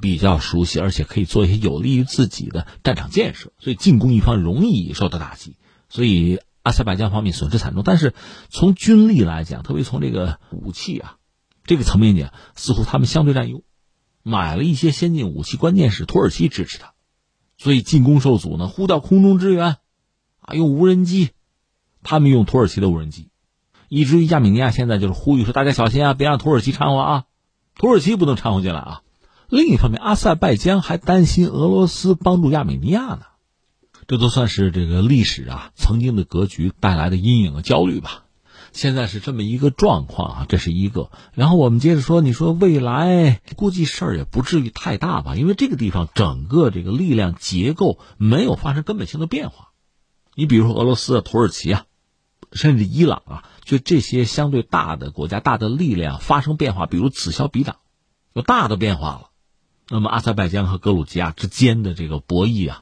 [0.01, 5.55] 比较熟悉，而且可以做一些有利于自己的战场建设，所以进攻一方容易受到打击。
[5.89, 6.39] 所以。
[6.69, 8.13] 阿塞拜疆方面损失惨重，但是
[8.49, 11.15] 从军力来讲，特别从这个武器啊
[11.63, 13.63] 这个层面讲，似乎他们相对占优，
[14.21, 16.93] 买了一些先进武器，关键是土耳其支持他，
[17.57, 19.77] 所以进攻受阻呢，呼叫空中支援，
[20.41, 21.31] 啊，用无人机，
[22.03, 23.29] 他们用土耳其的无人机，
[23.87, 27.23] 以至于亚美尼亚现在就是呼吁说，大家小心啊，别让土耳其掺和啊，
[27.73, 29.01] 土耳其不能掺和进来啊。
[29.49, 33.21] 另一方面，阿塞拜疆还担心俄罗斯帮助亚美尼亚呢。
[34.09, 38.23] 这都算是这个历史啊，曾经的格局带来的阴影和焦虑吧。
[38.73, 41.11] 现在是这么一个状况啊，这是一个。
[41.35, 45.35] 然后我们接着说，你说未来估计事儿也不至于太大吧？
[45.35, 49.69] 因为这个地方整个这个力量结构没有发生根本性的变化。
[50.33, 51.85] 你比如说俄罗斯啊、土耳其啊，
[52.51, 57.75] 甚至伊朗啊，就这些相对大的国家、大的力量发生变化，比如此消彼长，
[58.33, 59.29] 有大的变化了。
[59.87, 62.81] 那么阿塞拜疆和格鲁吉亚之间的这个博弈啊。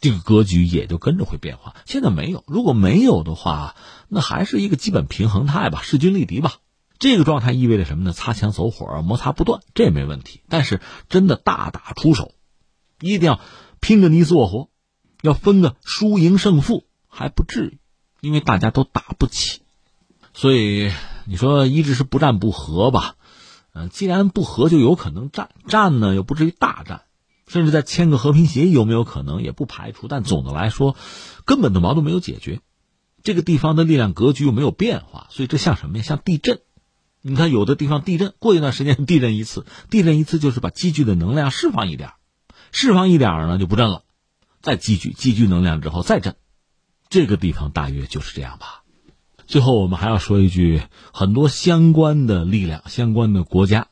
[0.00, 1.74] 这个格局也就跟着会变化。
[1.84, 3.76] 现在没有，如果没有的话，
[4.08, 6.54] 那还是一个基本平衡态吧，势均力敌吧。
[6.98, 8.12] 这个状态意味着什么呢？
[8.12, 10.42] 擦枪走火，摩擦不断，这也没问题。
[10.48, 12.32] 但是真的大打出手，
[13.00, 13.40] 一定要
[13.80, 14.68] 拼个你死我活，
[15.22, 17.78] 要分个输赢胜负还不至于，
[18.20, 19.62] 因为大家都打不起。
[20.34, 20.92] 所以
[21.24, 23.16] 你说一直是不战不和吧？
[23.72, 27.02] 嗯，既然不和，就有可能战，战呢又不至于大战。
[27.50, 30.94] 甚至在签个和平协议有没有可能也不排除，但总的来说，
[31.44, 32.60] 根本的矛盾没有解决，
[33.24, 36.04] 这个地方的力量格局又没有变化，所以这像什么呀？
[36.04, 36.60] 像地震。
[37.22, 42.12] 你看有的地方地震，过一段时间地震一次，地震一次就是把积聚的能量释放一点，
[42.70, 44.04] 释放一点呢就不震了，
[44.62, 46.36] 再积聚积聚能量之后再震，
[47.08, 48.84] 这个地方大约就是这样吧。
[49.48, 50.82] 最后我们还要说一句，
[51.12, 53.88] 很多相关的力量、相关的国家。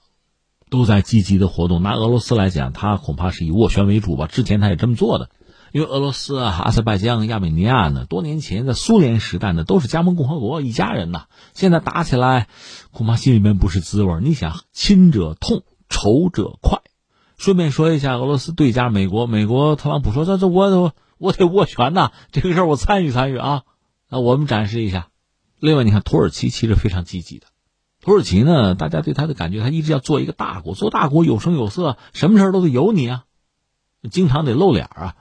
[0.71, 1.83] 都在积极的活动。
[1.83, 4.27] 拿俄罗斯来讲，他恐怕是以斡旋为主吧。
[4.27, 5.31] 之前他也这么做的，
[5.73, 11.27] 因为俄罗斯啊、阿塞拜疆、亚美尼亚呢，多年前在苏联时代呢，都是加盟共和国，一家人呐。
[11.55, 12.49] 现在打起来，
[12.91, 14.21] 恐怕心里面不是滋味。
[14.23, 16.81] 你想，亲者痛，仇者快。
[17.37, 23.63] 顺便说一下，俄罗斯对家美国，美国特朗普说：“这这我我得斡旋呐，这个事儿我参与参与啊。”
[24.11, 25.09] 那我们展示一下。
[25.61, 27.47] 另外，你看土耳其其实非常积极的。
[28.09, 28.75] 土耳其呢？
[28.75, 33.25] 大家对他的感觉，他一直要做一个大国，做大国有声有色，什么事都得有你啊。
[34.11, 35.17] 经常得露脸啊。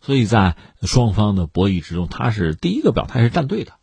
[0.00, 3.74] 所以在双方的博弈之中，他是第一个表态是站队的。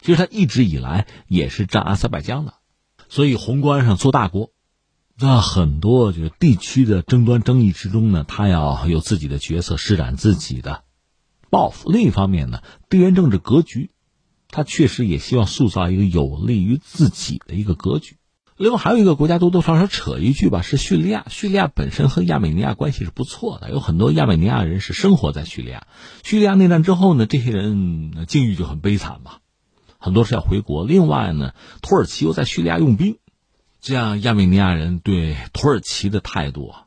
[0.00, 2.54] 其实他一直以来也是站阿塞拜疆的。
[3.10, 4.52] 所以宏观上做大国，
[5.18, 10.84] 在很多就是地区的争端争议之中呢，他要有自己的角色，施展自己的
[11.50, 11.90] 抱负。
[11.90, 13.90] 另一方面呢，地缘政治格局，
[14.54, 18.18] 他确实也希望塑造一个有利于自己的一个格局。
[18.56, 21.26] 另外还有一个国家多多少少扯一句吧，是叙利亚。
[21.28, 25.88] 叙利亚本身和亚美尼亚关系是不错的，有很多亚美尼亚人是生活在叙利亚。
[26.22, 29.38] 叙利亚内战之后呢，这些人境遇就很悲惨嘛，
[29.98, 30.86] 很多是要回国。
[30.86, 33.18] 另外呢，土耳其又在叙利亚用兵，
[33.80, 36.84] 这样亚美尼亚人对土耳其的态度啊，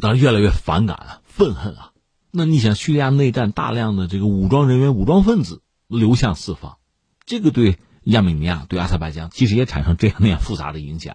[0.00, 1.92] 当然越来越反感了、愤恨啊。
[2.30, 6.77] 那你想，叙利亚内战大量的这个武装人员、武装分子流向四方，
[7.28, 7.78] 这个对。
[8.04, 11.14] 亚美尼亚对阿塞拜疆其实也产生这样那样复杂的影响，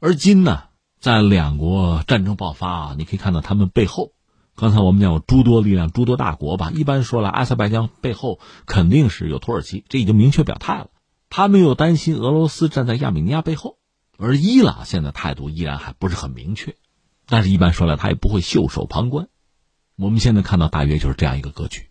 [0.00, 0.62] 而今呢，
[1.00, 4.12] 在两国战争爆发啊，你可以看到他们背后，
[4.56, 6.72] 刚才我们讲有诸多力量、诸多大国吧。
[6.74, 10.88] 一般说了，阿塞拜疆背后肯定是有土耳其，这已经明确表态了。
[11.28, 13.76] 他们又担心俄罗斯站在亚美尼亚背后，
[14.16, 16.76] 而伊朗现在态度依然还不是很明确，
[17.26, 19.28] 但是一般说来，他也不会袖手旁观。
[19.96, 21.87] 我们现在看到大约就是这样一个格局。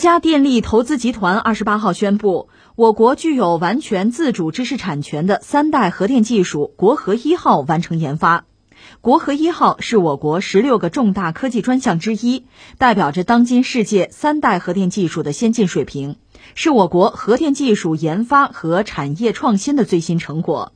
[0.00, 8.46] 家电力投资集团二十八号宣布，我国具有完全自主知识产权的三代核电技术“国核一号”完成研发。
[9.02, 12.46] “国核一号”是我国十六个重大科技专项之一，
[12.78, 16.16] 代表着当今世界三代核电技术的先进水平，
[16.54, 20.72] 是我国核电技术研发和产业创新的最新成果。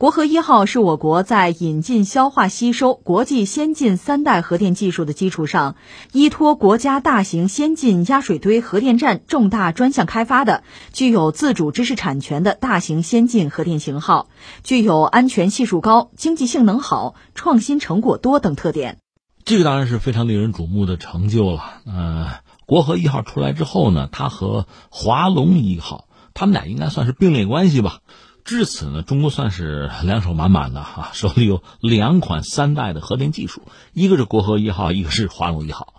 [0.00, 5.76] 国核一号是我国在引进、消化、吸收国际先进三代核电技术的基础上，
[6.12, 10.62] 依托国家大型先进压水堆核电站重大专项开发的
[10.94, 14.30] 具有自主知识产权的大型先进核电型号，
[14.64, 18.96] 具有安全系数高、经济性能好、创新成果多等特点。
[19.44, 21.62] 这个当然是非常令人瞩目的成就了。
[21.84, 22.26] 呃，
[22.64, 27.98] 国核一号出来之后呢，它和华龙一号，他们俩应该算是并列关系吧。
[28.44, 35.94] 至此呢，中国算是两手满满的哈，手里有两款三代的核电技术，一个是国核一号，一个是华龙一号。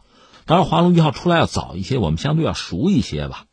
[0.45, 3.45] 当然，华龙一号出来要早一些，我们相对要熟一些吧。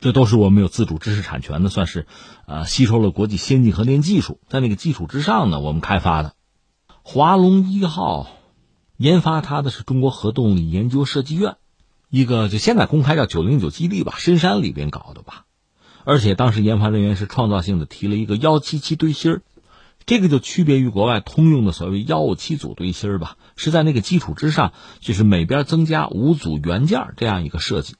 [0.00, 2.06] 这都是我们有自主知识产权的，算是
[2.46, 6.34] 呃吸收了国际先进核电技术，在那个基础之上呢，我们开发的
[7.02, 8.26] 华龙一号，
[8.98, 11.56] 研发它的是中国核动力研究设计院，
[12.10, 15.46] 一个就现在公开叫九零九基地吧，深山里边搞的吧。
[16.04, 19.42] 而且当时研发人员是创造性的提了一个幺七七堆芯儿，
[20.06, 27.96] 这个就区别于国外通用的所谓幺五七组堆芯儿吧，是在那个基础之上，就是每边增加五组元件这样一个设计，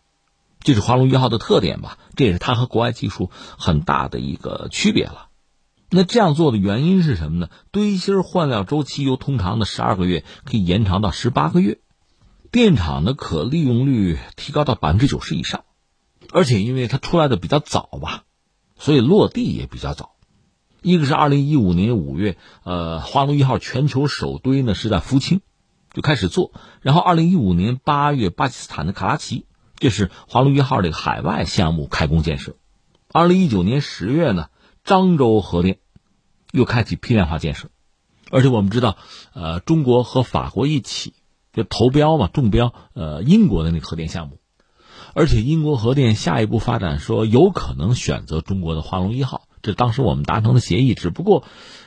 [0.60, 5.28] 这是华龙一号的特点吧，这也是它和国外技术很大的一个区别了。
[5.90, 7.48] 那这样做的原因是什么呢？
[7.70, 11.78] 堆芯换料周期由通常的十二个月可以延长到十八个月，
[12.50, 15.64] 电厂的可利用率提高到百分之九十以上。
[16.34, 18.24] 而且因为它出来的比较早吧，
[18.76, 20.16] 所以落地也比较早。
[20.82, 25.42] 一个是二零一五年五月，呃，华龙一号全球首堆呢是在福清
[25.92, 26.50] 就开始做，
[26.82, 32.56] 然后二零一五年八月，巴基斯坦的卡拉奇，这是华龙一号这个海外项目开工建设。
[33.12, 34.48] 二零一九年十月呢，
[34.84, 35.78] 漳州核电
[36.50, 37.68] 又开启批量化建设，
[38.32, 38.96] 而且我们知道，
[39.34, 41.14] 呃，中国和法国一起
[41.52, 44.40] 就投标嘛，中标，呃，英国的那个核电项目。
[45.14, 50.94] 而且英国核电下一步发展说有可能选择中国的华龙一号，这当时我们达成的协议。
[50.94, 51.44] 只不过，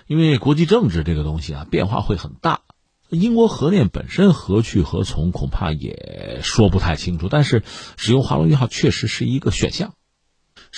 [0.07, 2.61] 因为国际政治这个东西啊变化会很大，
[3.09, 7.27] 英国核电本身何去何从恐怕也说不太清楚。
[7.29, 7.63] 但是，
[7.97, 9.93] 使用华龙一号确实是一个选项。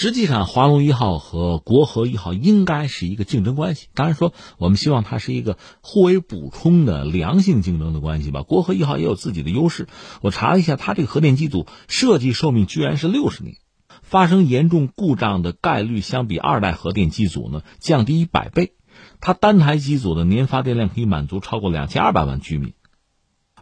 [0.01, 3.89] 实际上，华龙一号和国和一号应该是一个竞争关系。
[3.93, 8.43] 当然说，我们希望它是一个互为补充的良性竞争的关系吧。
[8.43, 9.89] 国和一号也有自己的优势。
[10.21, 13.57] 我查了一下，它这个核电机组设计寿命居然是六十年，
[14.01, 18.75] 发生严重故障的概率相比二代核电机组呢降低一百倍。
[19.19, 22.71] 它单台机组的年发电量可以满足超过两千二百万居民。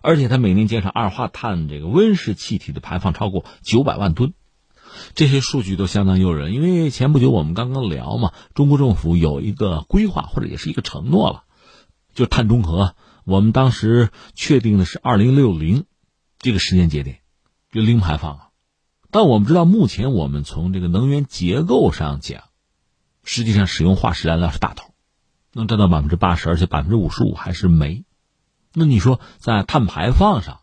[0.03, 4.35] 而且它每年减少二氧化碳这个温室气体的排放超过九百万吨，
[5.15, 6.53] 这些数据都相当诱人。
[6.53, 11.43] 因为前不久我们刚刚聊嘛，中国政府有一个规划或者也是一个承诺了，
[12.13, 12.95] 就碳中和。
[13.25, 15.83] 我们当时确定的是二零六零
[16.39, 17.19] 这个时间节点，
[17.71, 18.47] 就零排放啊。
[19.11, 22.43] 但我们知道，目前我们从这个能源结构上讲，
[23.23, 24.93] 实际上使用化石燃料是大头，
[25.51, 28.05] 能占到百分之八十，而且百分之五十五还是煤。
[28.73, 30.59] 那你说在碳排放上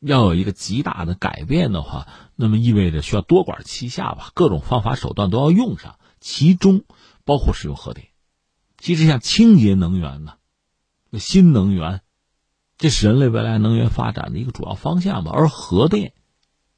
[0.00, 6.84] 要有一个极大的改变的话，那么意味着需要多管齐下吧，各种方法手段都要用上，其中
[7.24, 8.08] 包括使用核电。
[8.78, 10.34] 其实像清洁能源呢，
[11.18, 12.02] 新能源，
[12.76, 15.32] 这是人类未来能源发展的一个主要方向吧。
[15.34, 16.12] 而核电，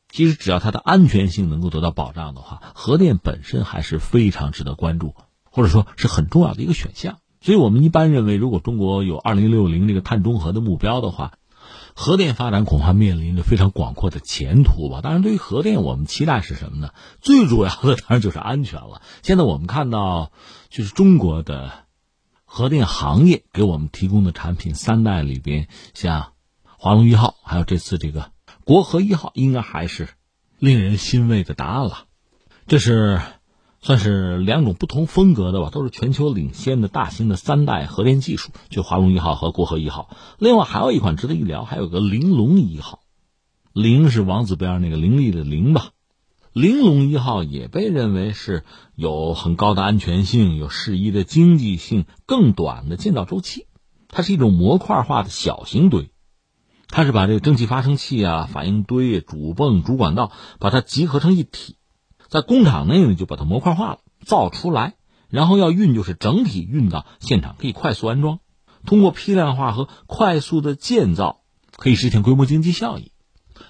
[0.09, 5.17] 其实只要它的安全性能够得到保障的话，核电本身还是非常值得关注，
[5.51, 7.19] 或者说是很重要的一个选项。
[7.41, 11.35] 所以我们一般认为，如果中国有二零六零这个碳中和的目标的话，
[12.01, 15.01] 核电发展恐怕面临着非常广阔的前途吧。
[15.03, 16.95] 当然，对于核电，我们期待是什么呢？
[17.21, 19.03] 最主要的当然就是安全了。
[19.25, 20.31] 现在我们看到，
[20.71, 21.73] 就是中国的
[22.45, 28.31] 核电行业给我们提供的产品三代里边，像华龙一号，还有这次这个
[28.63, 30.09] 国核一号，应该还是
[30.61, 32.05] 令人欣慰的答案了。
[32.69, 33.21] 这是。
[33.81, 40.11] 算是两种不同风格的吧，都是全球领先的大型的三代核电技术，就华龙一号和国和一号。
[40.39, 43.01] 另外还有一款值得一聊，还有个玲珑一号，
[43.73, 45.91] 玲是王子边上那个伶俐的玲吧。
[46.53, 48.65] 玲珑一号也被认为是
[48.97, 53.67] 有很高的安全性，有适宜的经济性，更短的建造周期。
[54.09, 56.11] 它是一种模块化的小型堆，
[56.89, 61.77] 它是把这个蒸汽发生器啊、反应堆、主泵、主管道，把它集合成一体。
[62.29, 64.95] 在工厂内呢，就把它模块化了，造出来，
[65.29, 68.39] 然后要运，就是整体运到现场，可以快速安装。
[68.85, 71.41] 通过批量化和快速的建造，
[71.77, 73.13] 可以实现规模经济效益。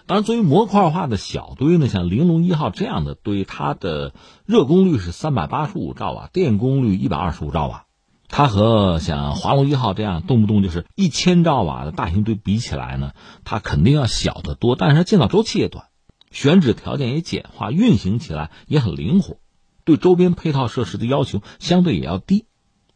[0.06, 4.12] 当然，作为模块化的小堆呢，像玲珑一号这样的堆，它的
[4.44, 7.84] 热功率是三百八十五兆瓦，电功率一百二十五兆瓦。
[8.28, 13.12] 它和像华龙一号这样动不动就是一千兆瓦的大型堆比起来呢，
[13.44, 15.87] 它肯定要小得多，但是它建造周期也短。
[16.30, 19.38] 选址条件也简化，运行起来也很灵活，
[19.84, 22.46] 对周边配套设施的要求相对也要低，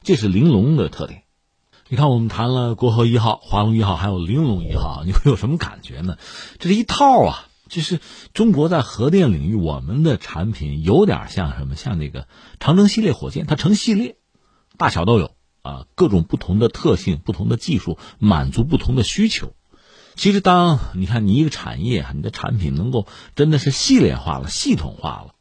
[0.03, 1.23] 这是玲珑的特点。
[1.89, 6.17] 你看，我们谈了国和一号、华龙一号，还有玲珑一号， 你会有什么感觉呢？
[6.59, 8.01] 这是一套啊，就是
[8.33, 11.77] 中国在核电领域，我们的产品有点像什么？
[11.77, 12.29] 像那个
[12.61, 14.17] 长征系列火箭，它成系列，
[14.79, 19.53] 大小都有啊，各种不同的特性、不同的技术，满足不同的需求。
[20.15, 25.35] 其实，当你看你一个产业，你的产品能够真的是系列化了、系统化了，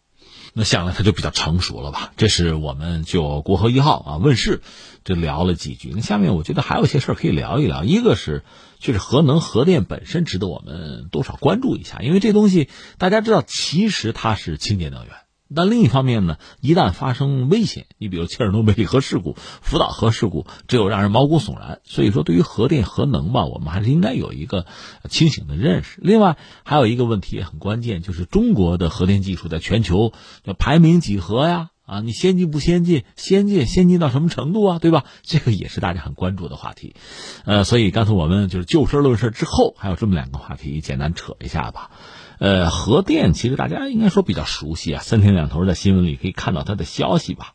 [0.54, 2.14] 那想来它就比较成熟了吧？
[2.18, 4.62] 这是我们就国核一号啊问世，
[5.04, 5.92] 就聊了几句。
[5.94, 7.84] 那下面我觉得还有一些事儿可以聊一聊。
[7.84, 8.44] 一个是，
[8.80, 15.14] 就是核能、核电本身值得我们多少关注一下，因为这东西大家知道，其实它是清洁能源。
[15.56, 21.82] 但另一方面呢，一旦发生危险，你比如切尔诺贝利核事故、福岛核事故，只有让人毛骨悚然。
[21.84, 24.66] 所以说，对于核电、核能吧，我们还是应该有一个
[25.10, 26.00] 清醒的认识。
[26.02, 30.14] 另外，还有一个问题也很关键，就是中国的核电技术在全球
[30.58, 31.70] 排名几何呀？
[31.86, 33.04] 啊，你先进不先进？
[33.18, 34.80] 先进，先进到什么程度啊？
[34.80, 35.04] 对吧？
[35.24, 36.96] 这个也是大家很关注的话题。
[37.44, 41.92] 呃，所以刚才我们就是就事论事之后，还有这么两个话题，简单扯一下吧。
[42.42, 47.54] 呃，核电其实大家应该说比较熟悉啊，三天两头在新闻里可以看到它的消息吧。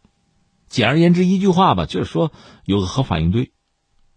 [0.68, 2.30] 简而言之，一句话吧，就是说
[2.64, 3.50] 有个核反应堆，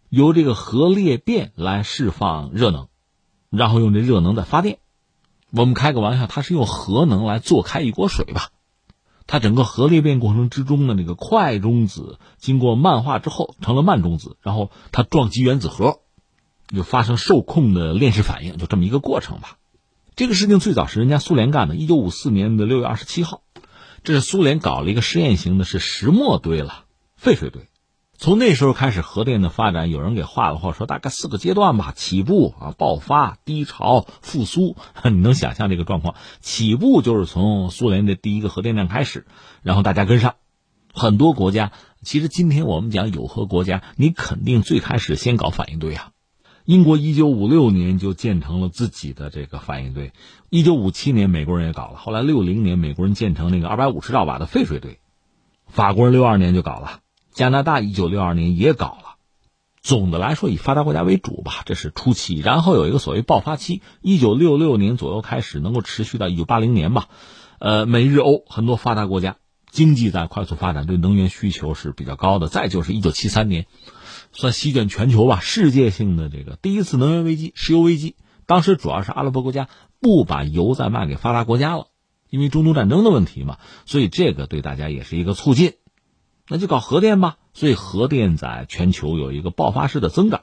[0.09, 2.87] 由这个核裂变来释放热能，
[3.49, 4.77] 然后用这热能再发电。
[5.49, 8.49] 我们开个玩笑，它是用核能来做开一锅水吧。
[9.25, 16.01] 它整个核裂变过程之中的那个快中子经过慢化之后成了慢中子，然后它撞击原子核，
[16.67, 19.55] 就发生受控的链式反应，就这么一个过程吧。
[20.19, 23.41] 这个事情最早是人家苏联干的，一九五四年的六月二十七号，
[24.03, 26.83] 这是苏联搞了一个实验型的，是石墨堆了，
[27.15, 27.69] 废水堆。
[28.17, 34.75] 从那时候开始，核电的发展，有人给画了画，说大概四个阶段吧：起步啊，爆发、低潮、复苏。
[35.09, 36.15] 你能想象这个状况？
[36.41, 39.25] 起步就是从苏联的第一个核电站开始，
[39.63, 40.35] 然后大家跟上，
[40.93, 41.71] 很多国家。
[42.03, 46.11] 其实今天我们讲有核国家，你肯定最开始先搞反应堆啊。
[46.69, 50.13] 英国一九五六年就建成了自己的这个反应堆，
[50.51, 54.99] 一九五七年美国人也搞了，后来六零年美国人建成那个二百五十兆瓦的废水堆，
[55.65, 56.99] 法国人六二年就搞了，
[57.31, 59.15] 加拿大一九六二年也搞了。
[59.81, 67.07] 总的来说以发达国家为主吧，这是初期，然后有一个所谓爆发期，一九六六年左右开始，能够持续到一九八零年吧。
[67.57, 69.37] 呃，美日欧很多发达国家
[69.71, 72.47] 经济在快速发展，对能源需求是比较高的。
[72.47, 73.65] 再就是一九七三年。
[74.31, 78.15] 算席卷全球吧，世界性的这个第一次能源危机，石油危机，
[78.45, 79.69] 当时主要是阿拉伯国家
[79.99, 81.87] 不把油再卖给发达国家了，
[82.29, 85.73] 因为中东战争的问题嘛，所以这个对大家也是一个促进。
[86.51, 90.41] 那就搞核电吧，所以核电在全球有一个爆发式的增长。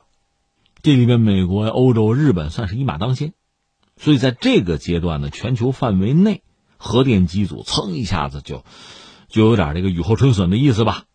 [0.80, 3.32] 这里面，美国、欧洲、日本算是一马当先，
[3.96, 6.42] 所以在这个阶段呢，全球范围内
[6.76, 8.64] 核电机组噌一下子就
[9.26, 11.06] 就有点这个雨后春笋的意思吧。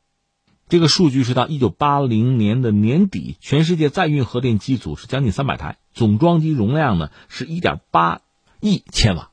[0.71, 8.21] 这个数据是到一九八零年的年底，全世界在运核电机组是将近三百台，总装机容量呢是一点八
[8.61, 9.31] 亿千瓦。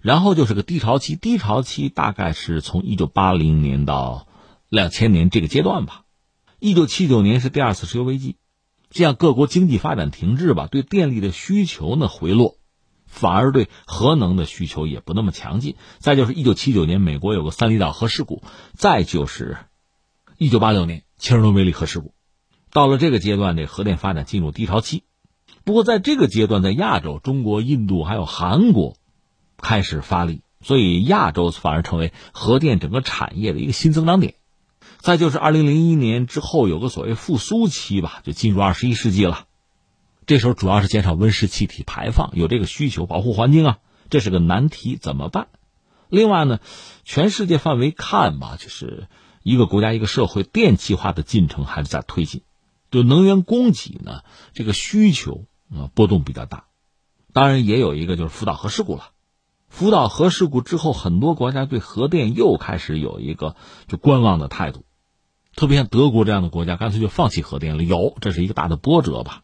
[0.00, 4.28] 然后就是个低潮期，低潮期大概是从一九八零年到
[4.68, 6.04] 两千年这个阶段吧。
[6.60, 8.36] 一九七九年是第二次石油危机。
[8.90, 12.58] 这样各国经济发展停滞吧，对电力的需求呢回落，
[13.06, 15.74] 反而对核能的需求也不那么强劲。
[15.98, 18.44] 再就是一九七九年美国有个三里岛核事故，
[18.74, 19.56] 再就是
[20.42, 22.14] 一九八六年切尔诺贝利核事故。
[22.72, 25.04] 到了这个阶段，这核电发展进入低潮期。
[25.64, 28.96] 不过在这个阶段，在亚洲，中国、印度还有韩国
[29.58, 34.32] 开始发力，所以亚洲反而成为核电整个产业的一个新增长点。
[35.00, 39.44] 再就是二零零一年之后有个所谓复苏期吧，就进入二十一世纪了。
[40.24, 43.78] 这时候主要是减少温室气体排放，有这个需求，保护环境啊，
[44.08, 45.48] 这是个难题，怎么办？
[46.08, 46.60] 另外呢，
[47.04, 49.06] 全世界范围看吧，就是
[49.42, 52.42] 一个国家一个社会电气化的进程还是在推进，
[52.90, 54.22] 就能源供给呢，
[54.52, 56.64] 这个需求啊波动比较大。
[57.32, 59.10] 当然也有一个就是福岛核事故了。
[59.68, 63.54] 福岛核事故之后，很多国家对核电又开始有一个
[63.86, 64.84] 就观望的态度。
[65.54, 67.84] 特别像德国这样的国家，干脆就放弃核电了。
[67.84, 69.42] 有，这是一个大的波折吧。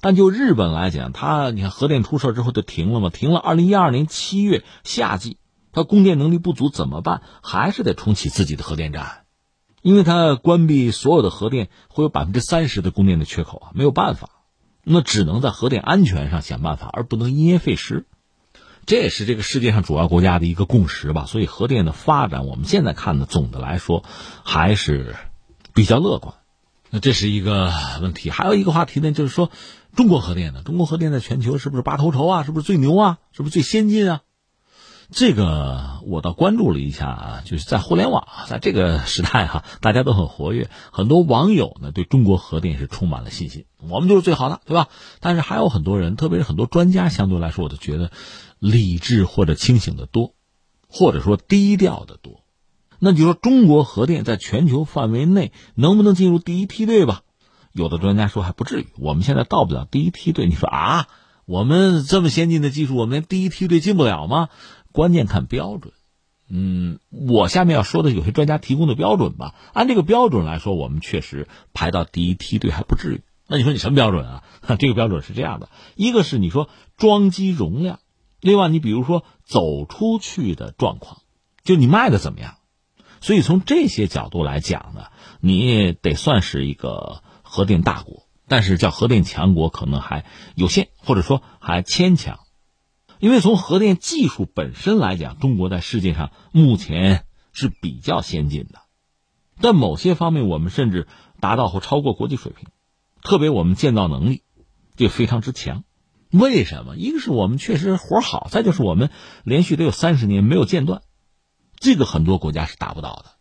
[0.00, 3.40] 但就日本来讲，它你看核电出事之后就停了嘛，停了。
[3.40, 5.36] 二零一二年七月夏季，
[5.72, 7.22] 它供电能力不足怎么办？
[7.42, 9.24] 还是得重启自己的核电站，
[9.82, 14.30] 因为它关闭所有的核电会有百分之三十的供电的缺口啊，没有办法，
[14.84, 18.06] 那只能在核电安全上想办法，而不能因噎废食。
[18.86, 24.04] 这也是这个世界上主要国家的一个共识吧，所以核电的发展，我们现在看的总的来说
[24.42, 25.14] 还是
[25.74, 26.34] 比较乐观。
[26.88, 29.52] 那这是一个问题，还有一个话题呢，就是说
[29.94, 32.42] 中国核电呢，中国核电在全球是不是拔头筹啊？
[32.42, 33.18] 是不是最牛啊？
[33.30, 34.22] 是不是最先进啊？
[35.12, 44.88] 这个我倒关注了一下啊，就是在互联网，在这个时代哈，大家都很活跃，很多网友呢对中国核电是充满了信心，我们就是最好的，对吧？
[45.18, 48.12] 但是还有很多人，特别是很多专家，相对来说，我都觉得
[48.58, 50.34] 理智或者清醒的多，
[50.88, 52.44] 或者说低调的多。
[53.00, 57.22] 那就说中国核电在全球范围内能不能进入第一梯队吧？
[57.72, 60.46] 有的专家说还不至于，我们现在到不了第一梯队。
[60.46, 61.06] 你说啊，
[61.46, 64.48] 我们这么先进的技术，我们连第一梯队进不了吗？
[64.92, 65.94] 关键看标准，
[66.48, 69.54] 嗯，我下面要说的有些专家提供的标准吧。
[69.72, 73.22] 按这个标准来说，我们确实排到第一梯队还不至于。
[73.46, 74.44] 那你说你什么标准啊？
[74.78, 78.00] 这个标准是这样的：一个是你说装机容量，
[78.40, 81.22] 另外你比如说走出去的状况，
[81.64, 82.56] 就你卖的怎么样。
[83.20, 85.06] 所以从这些角度来讲呢，
[85.40, 90.24] 你得算是一个核电大国，但是叫核电强国可能还
[90.54, 92.40] 有限，或者说还牵强。
[93.20, 98.80] 因为从核电技术本身来讲，中国在世界上目前是比较先进的，
[99.60, 101.06] 但某些方面我们甚至
[101.38, 102.68] 达到或超过国际水平，
[103.22, 104.42] 特别我们建造能力
[104.96, 105.84] 就非常之强。
[106.30, 106.96] 为什么？
[106.96, 109.10] 一个是我们确实活好，再就是我们
[109.44, 111.02] 连续得有三十年没有间断，
[111.78, 113.32] 这个很多国家是达不到的。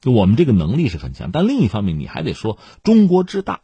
[0.00, 3.60] 就我们这个能力是很强，但另一方面你还得说中国之大。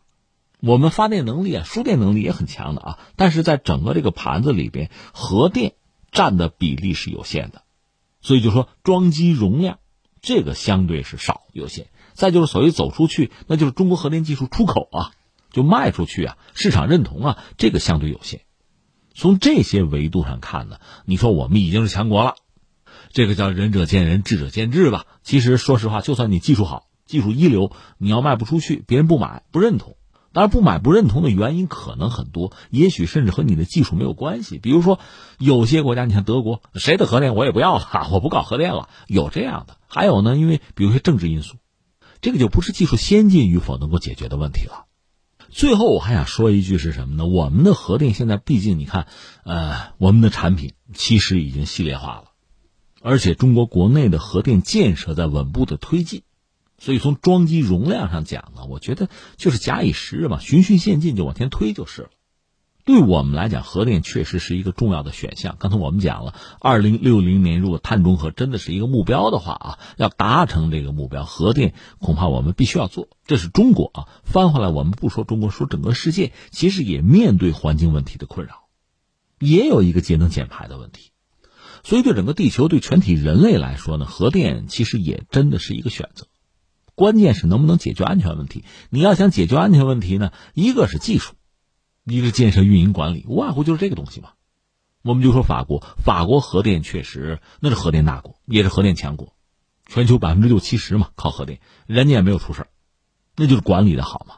[0.65, 5.75] 我们发电能力啊，输电能力也很强的啊，但是在整个这个盘子里边，核电
[6.13, 7.65] 占的比例是有限的，
[8.21, 9.81] 所以就说装机容量
[10.21, 11.89] 这个相对是少有限。
[12.13, 15.11] 再就是所谓走出去，那就是中国核电技术出口啊，
[15.51, 18.43] 就卖出去啊，市场认同啊，这个相对有限。
[19.17, 22.37] 从这些维度上看呢，你说我们已经是强国了，
[23.11, 25.07] 这个叫仁者见仁，智者见智吧。
[25.25, 29.97] 其实说实话，就算你技术好，技术一流，你要卖不出去，别人不买不认同。
[30.33, 34.59] 当然，不买不认同的原因可能很多，也许甚至和你的技术没有关系。
[34.59, 34.99] 比如说，
[35.39, 39.77] 有些国家，你看德国，谁的核电我也不要了， 我不搞核电了，有这样的。
[39.87, 41.57] 还有呢，因为比如说政治因素，
[42.21, 44.87] 这个就不是技术先进与否能够解决的问题了。
[45.51, 47.27] 最后，我还想说一句是什么呢？
[47.27, 49.07] 我们的核电现在毕竟你看，
[49.45, 52.25] 呃，我们的产品其实已经系列化了，
[53.03, 56.23] 而且中国国内的核电建设在稳步的推进。
[56.83, 62.11] 所以从装机容量上讲呢，我觉得就是假以时日嘛，循序渐进就往前推就是了。
[62.85, 65.55] 对我们来讲，核电确实是一个重要的选项。
[65.61, 73.07] 刚才我们讲了，二零六零年如果碳中和真的是一个目标的话啊，要达成这个目标，核电恐怕我们必须要做。
[73.27, 78.65] 这是中国啊，翻回来我们不说中国，说整个世界，其实也面对环境问题的困扰。
[79.39, 81.13] 也有一个节能减排的问题。
[81.85, 86.27] 所以，对整个地球、对全体人类来说呢，核电其实也真的是一个选择。
[86.95, 88.65] 关键是能不能解决安全问题？
[88.91, 91.35] 你要想解决安全问题呢，一个是技术，
[92.05, 94.31] 一个是建设、运营、管理，无外乎就是这个东西嘛。
[95.03, 99.35] 我们就说法国，法国核电确实那是核电大国，也是核电强国，
[99.87, 102.67] 全球百分之六七十嘛靠核电，人家也没有出事
[103.37, 104.37] 那就是管理的好嘛。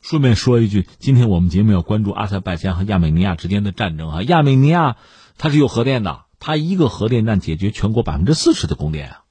[0.00, 4.22] 顺便说一句，今天我们节目要关注阿塞拜疆和亚美尼亚之间的战争啊。
[4.22, 4.96] 亚美尼亚
[5.36, 9.24] 它是有核电的，它一个核电站解决全国百分之四十的供电啊。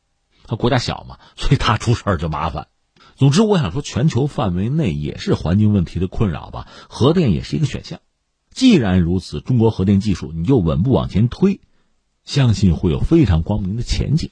[0.49, 2.69] 他国家小嘛，所以他出事儿就麻烦。
[3.15, 7.99] 总之，我想说，全球范围内也是环境问题的困扰吧，核电也是一个选项。
[8.51, 11.61] 既然如此，中国核电技术你就稳步往前推，
[12.25, 14.31] 相信会有非常光明的前景。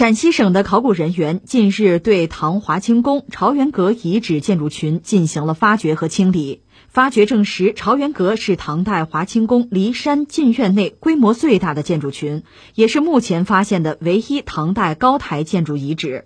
[0.00, 12.44] 陕西省的考古人员近日对唐华清宫朝元阁遗址建筑群进行了发掘和清理，发掘证实朝元阁是唐代华清宫骊山禁院内规模最大的建筑群，
[12.74, 16.24] 也是目前发现的唯一唐代高台建筑遗址。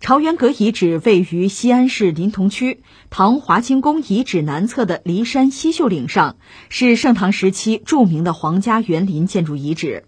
[0.00, 6.36] 朝元阁遗址位于西安市临潼区唐华清宫遗址南侧的骊山西秀岭上，
[6.68, 10.04] 是盛唐时期著名的皇家园林建筑遗址。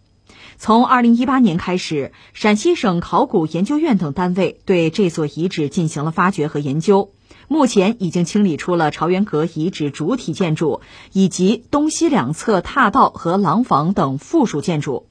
[0.64, 7.10] 从二零一八年开始，陕西省考古研究院等单位对这座遗址进行了发掘和研究。
[7.48, 10.80] 目前已经清理出了朝元阁遗址主体建筑
[11.12, 15.08] 以及东西两侧踏道和廊坊等附属建筑。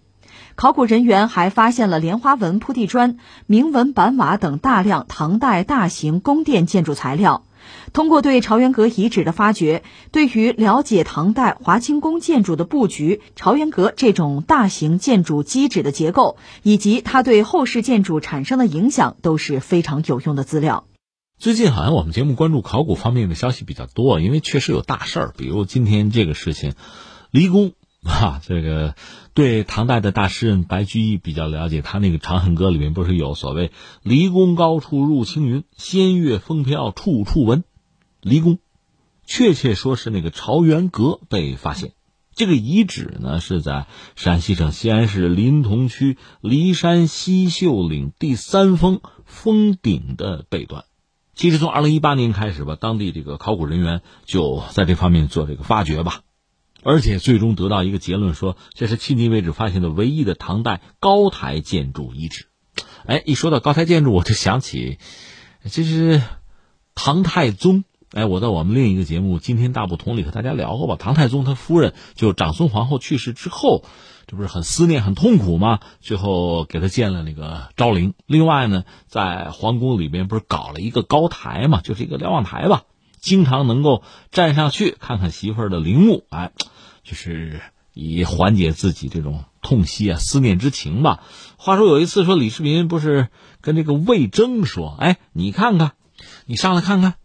[0.56, 7.44] 考古人员还发现了莲花纹铺地砖、铭文板瓦等大量唐代大型宫殿建筑材料。
[7.94, 20.86] 通过对朝元阁遗址的发掘，对于了解唐代华清宫建筑的布局、朝元阁这种大型建筑基址的结构，以及它对后世建筑产生的影响，都是非常有用的资料。
[21.38, 26.74] 最近好像我们节目关注考古方面的消息比较多，因为确实有大事儿，比如今天这个事情，
[27.32, 27.72] 离宫
[28.04, 28.96] 啊，这个
[29.34, 33.72] 对唐代的大诗人白居易比较了解，他那个《长恨歌》里面不是有所谓
[34.02, 37.64] “离宫高处入青云，仙乐风飘处处闻”。
[38.22, 38.60] 离宫，
[39.26, 41.94] 确切说是那个朝元阁被发现。
[42.34, 43.86] 这个遗址呢是在
[44.16, 50.86] 陕西省西安市临潼区骊山西秀岭第三峰峰顶的北端。
[51.36, 56.22] 其实从二零一八年开始吧，当地这个考古人员就在这方面做这个发掘吧，
[56.84, 62.48] 而且最终得到一个结论，说这是迄今为止发现的唯一的唐代高台建筑遗址。
[63.06, 65.00] 哎，一说到高台建筑，我就想起，
[65.64, 66.22] 这是
[66.96, 67.84] 唐太宗。
[68.14, 70.98] 哎，我在我们另一个节目《今天大不同》里和大家聊过吧。
[71.00, 73.86] 唐太宗他夫人就长孙皇后去世之后，
[74.28, 75.80] 这不是很思念、很痛苦吗？
[76.02, 78.14] 最后给他建了那个昭陵。
[78.26, 82.84] 另外呢，在皇宫里边不是搞了一个高台嘛，就是一个瞭望台吧，
[83.22, 86.52] 经常能够站上去看看媳妇儿的陵墓，哎，
[87.04, 87.62] 就是
[87.94, 91.24] 以缓解自己这种痛惜啊、思念之情吧。
[91.58, 93.30] 话说有一次说李世民不是
[93.62, 95.94] 跟这个魏征说：“哎，你看看，
[96.46, 97.16] 你上来看看。”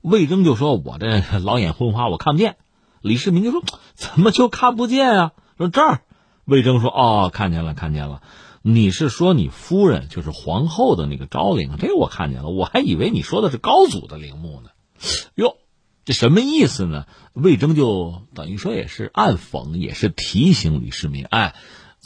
[0.00, 2.56] 魏征就说：“我这老眼昏花，我看不见。”
[3.00, 3.62] 李世民就说
[3.94, 6.02] ：“怎么就看不见啊？”说这儿，
[6.44, 8.22] 魏征说：“哦，看见了，看见了。
[8.60, 11.76] 你是说你夫人就是皇后的那个昭陵？
[11.78, 14.70] 这我看见了，我还以为你说的是高祖的陵墓呢。
[15.34, 15.56] 哟，
[16.04, 21.54] 这什么意思呢？”魏征就等于说也是暗讽，也是提醒李世民：“哎。”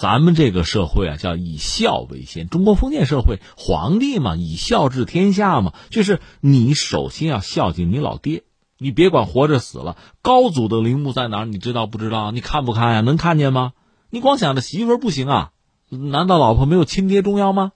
[0.01, 2.49] 咱们这个社会啊，叫以孝为先。
[2.49, 8.45] 中国封建社会，皇帝嘛，以孝治天下嘛，就是你首先要孝敬你老爹，
[8.79, 9.97] 你别管活着死了。
[10.23, 11.43] 高祖的陵墓在哪？
[11.43, 12.31] 你知道不知道？
[12.31, 13.01] 你看不看呀？
[13.01, 13.73] 能看见吗？
[14.09, 15.51] 你光想着媳妇不行啊？
[15.89, 17.73] 难道老婆没有亲爹重要吗？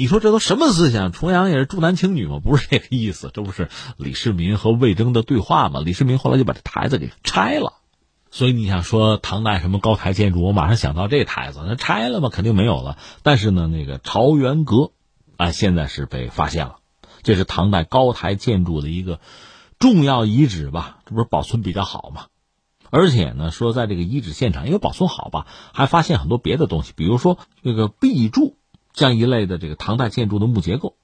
[0.00, 1.12] 你说这都什么思想？
[1.12, 2.40] 重阳也是重男轻女吗？
[2.42, 3.30] 不是这个意思。
[3.34, 5.82] 这不是李世民和魏征的对话吗？
[5.84, 7.74] 李世民后来就把这台子给拆了。
[8.30, 12.30] 所以你想说唐代什么高台建筑，我马上想到这台子，那拆了吗？
[12.30, 12.96] 肯定没有了。
[13.22, 14.92] 但是呢，那个朝元阁，
[15.36, 16.76] 啊，现在是被发现了，
[17.22, 19.20] 这是唐代高台建筑的一个
[19.78, 21.00] 重要遗址吧？
[21.04, 22.28] 这不是保存比较好吗？
[22.88, 28.56] 而且呢，说在这个遗址现场，因为保存好吧，还发现很多别的东西，比如说这个壁柱
[28.92, 30.96] 这样一类的这个唐代建筑的木结构。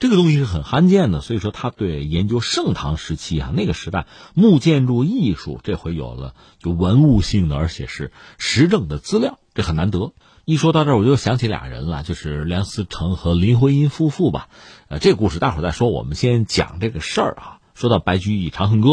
[0.00, 10.12] 这个东西是很罕见的，所以说他对研究盛唐时期啊那个时代木建筑艺术，这回有了就文物性的，而且是实证的资料，这很难得。
[10.44, 14.48] 一说到这儿，我就想起俩人了，就是梁思成和林徽因夫妇吧。
[14.88, 17.58] 呃，这故事待会儿再说，我们先讲这个事儿啊。
[17.74, 18.90] 说到白居易《长恨歌》，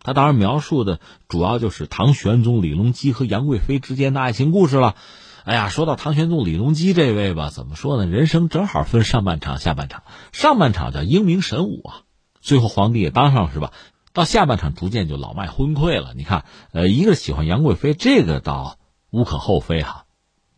[0.00, 0.98] 他当然描述的
[1.28, 4.96] 主要就是唐玄宗李隆基和杨贵妃之间的爱情故事了。
[5.44, 8.06] 哎呀，说到唐玄宗李隆基这位吧，怎么说呢？
[8.06, 10.04] 人生正好分上半场、下半场。
[10.30, 12.02] 上半场叫英明神武啊，
[12.40, 13.72] 最后皇帝也当上了是吧？
[14.12, 16.12] 到下半场逐渐就老迈昏聩了。
[16.14, 18.78] 你看，呃，一个喜欢杨贵妃，这个倒
[19.10, 20.04] 无可厚非哈。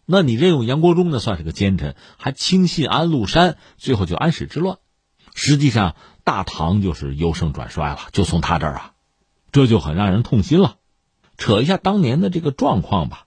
[0.05, 4.77] 那你任用杨国忠呢，算是个奸臣，还轻信安禄山，最后就安史之乱。
[5.35, 8.93] 实际上，大唐就是由盛转衰了，就从他这儿啊，
[9.51, 10.77] 这就很让人痛心了。
[11.39, 13.24] 扯一下当年的这个状况吧。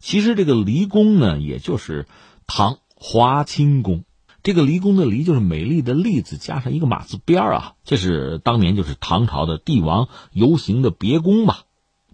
[0.00, 2.08] 其实这个离宫呢，也就是
[2.46, 4.04] 唐华清宫。
[4.42, 11.64] 这个离宫的离就是美丽的丽字加上一个马字边啊，这是当年就是唐朝的帝王游行的别宫吧。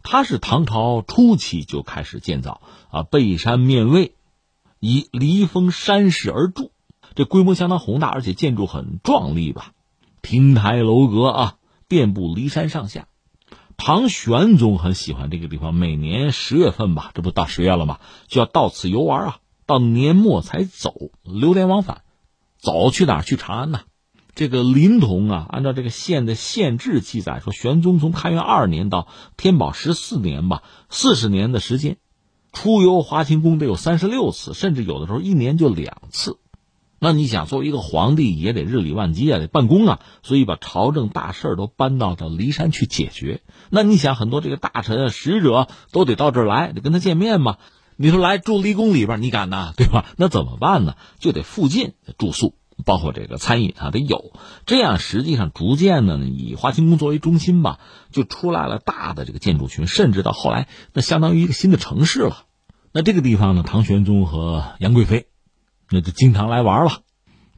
[0.03, 2.61] 它是唐朝初期就开始建造
[2.91, 4.14] 啊，背山面巍，
[4.80, 6.72] 以离峰山势而筑，
[7.14, 9.72] 这规模相当宏大，而且建筑很壮丽吧，
[10.20, 11.55] 亭台楼阁啊，
[11.87, 13.07] 遍布骊山上下。
[13.77, 18.01] 唐玄宗很喜欢这个地方，每年十月份吧，这不到十月了吗？
[18.27, 22.03] 就要到此游玩啊，到年末才走，流连往返。
[22.59, 23.22] 走去哪？
[23.22, 23.83] 去长安呐。
[24.35, 31.99] 这个临潼啊，按照这个县的县志记载说，玄宗从开元二年到天宝十四年吧，四十年的时间，
[32.53, 36.39] 出游华清宫得有三十六次，甚至有的时候一年就两次。
[36.99, 43.43] 那你想，作为一个皇帝，也得日理万机啊，得办公啊，所以把朝政大事都搬到这骊山去解决。
[43.69, 47.59] 那你想，很多这个大臣啊、使者都得到这儿来，得跟他见面嘛。
[47.97, 50.07] 你说来住离宫里边，你敢呐， 对吧？
[50.17, 50.95] 那怎么办呢？
[51.19, 52.55] 就得附近住宿，
[52.87, 54.33] 包括这个餐饮啊，得有。
[54.65, 57.79] 这样实际上逐渐的，以华清宫作为中心吧，
[58.11, 62.45] 就出来了大的这个建筑群，甚至到后来，那相当于一个新的城市了。
[62.93, 65.27] 那这个地方呢，唐玄宗和杨贵妃。
[65.91, 67.03] 那就经常来玩了，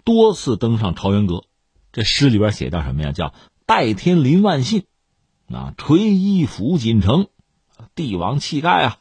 [0.05, 1.45] 多次登上朝元阁。
[1.93, 3.13] 这诗里边写叫什么呀？
[3.13, 3.33] 叫
[3.67, 4.85] “代天临万信，
[5.53, 7.29] 啊，垂衣服锦城，
[7.95, 8.99] 帝王气概啊。”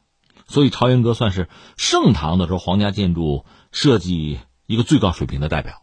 [0.47, 5.81] 所以朝元阁算是盛唐的时候皇家建筑设计一个最高水平的代表。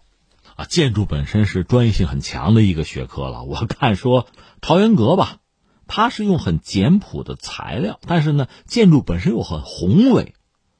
[0.56, 3.42] 啊，建筑本身是专业性很强的一个学科了。
[3.44, 4.26] 我看说
[4.62, 5.38] 朝元阁吧，
[5.86, 10.34] 它是用很简朴的材料，但是呢，建筑本身又很宏伟。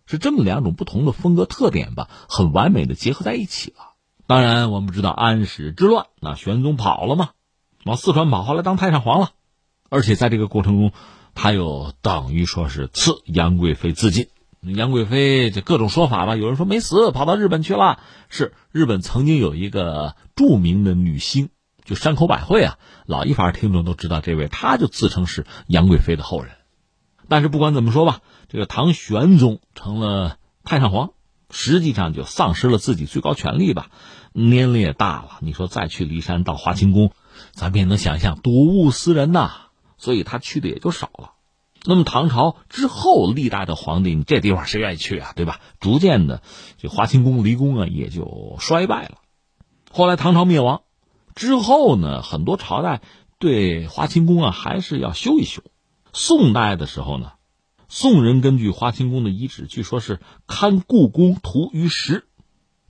[0.06, 3.94] 是这么两种不同的风格特点吧，很完美的结合在一起了。
[4.26, 7.30] 当然，我们知道安史之乱，那玄宗跑了嘛，
[7.84, 9.30] 往四川跑，后来当太上皇了。
[9.90, 10.92] 而且在这个过程中，
[11.34, 14.28] 他又等于说是赐杨贵妃自尽。
[14.60, 18.00] 杨贵妃这各种说法吧，有人说没死，跑到日本去了。
[18.30, 21.50] 是日本曾经有一个著名的女星，
[21.84, 26.52] 就山口百惠啊，老一法听众都知道这位，她就自称是杨贵妃的后人。
[27.28, 28.20] 但是不管怎么说吧。
[28.48, 31.10] 这个唐玄宗成了太上皇，
[31.50, 33.90] 实际上就丧失了自己最高权力吧，
[34.32, 35.38] 年龄也大了。
[35.40, 37.12] 你说再去骊山到华清宫，
[37.52, 39.50] 咱们也能想象睹物思人呐，
[39.98, 41.32] 所以他去的也就少了。
[41.84, 45.32] 那么唐朝之后历代的皇帝，你这地方谁愿意去啊？
[45.36, 45.60] 对吧？
[45.80, 46.42] 逐渐的，
[46.78, 49.18] 这华清宫离宫啊也就衰败了。
[49.90, 50.82] 后来唐朝灭亡
[51.34, 53.02] 之后呢，很多朝代
[53.38, 55.62] 对华清宫啊还是要修一修。
[56.12, 57.32] 宋代的时候呢。
[57.88, 62.26] 宋人根据华清宫的遗址，据说是刊故宫图于石，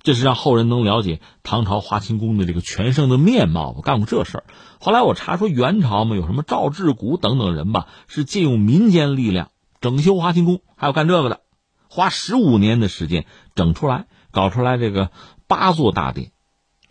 [0.03, 3.75] 这是让后人能了解唐朝华清宫的这个全盛的面貌。
[3.77, 4.45] 我干过这事儿。
[4.81, 11.41] 后来我查说元朝嘛，有什么赵志古等等人吧，是借用民间力量整修华清宫，还有干这个的，
[11.89, 15.11] 花十五年的时间整出来，搞出来这个
[15.47, 16.33] 八座大殿，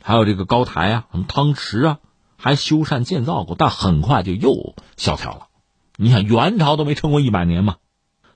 [0.01, 1.99] 还有这个高台啊，什么汤池啊，
[2.37, 5.47] 还修缮建造过，但很快就又萧条了。
[5.95, 7.77] 你想元朝都没撑过一百年嘛。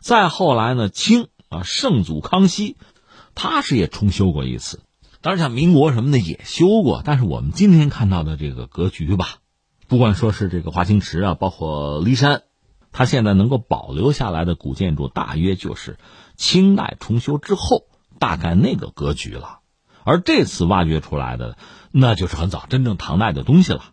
[0.08, 2.78] 再后来呢，清啊，圣祖康熙，
[3.36, 4.80] 他是也重修过一次。
[5.20, 7.02] 当然，像民国什么的也修过。
[7.04, 9.40] 但是我们今天看到的这个格局吧，
[9.90, 12.44] 不管说是这个华清池啊，包括骊山，
[12.94, 15.98] 它现在能够保留下来的古建筑，大约就是
[16.38, 17.84] 清代重修之后
[18.18, 19.60] 大概那个格局了。
[20.06, 21.58] 而这次挖掘出来的，
[21.92, 23.84] 那就是很早真正唐代的东西了。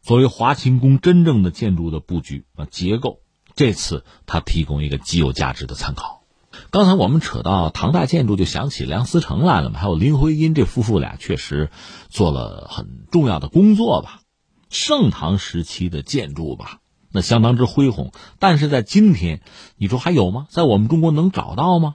[0.00, 3.18] 作为华清宫真正的建筑的布局啊结构。
[3.54, 6.18] 这次他提供一个极有价值的参考。
[6.70, 11.70] 刚才我们扯到唐代建筑，就想起梁思成来了嘛，还有林徽因这夫妇俩，确实
[12.08, 14.20] 做了很重要的工作吧。
[14.68, 16.78] 盛唐时期的建筑吧，
[17.10, 18.12] 那相当之恢宏。
[18.38, 19.40] 但是在今天，
[19.76, 20.46] 你说还有吗？
[20.50, 21.94] 在我们中国能找到吗？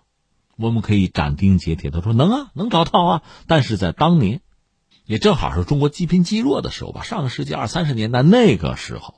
[0.58, 3.24] 我们可以斩钉截铁的说，能啊，能找到啊。
[3.48, 4.42] 但是在当年，
[5.06, 9.16] 也正好是中国积贫积弱的时候吧，上个世纪二三十年代那个时候，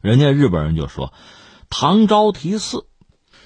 [0.00, 1.12] 人家日本人就说。
[1.70, 2.86] 唐招提寺，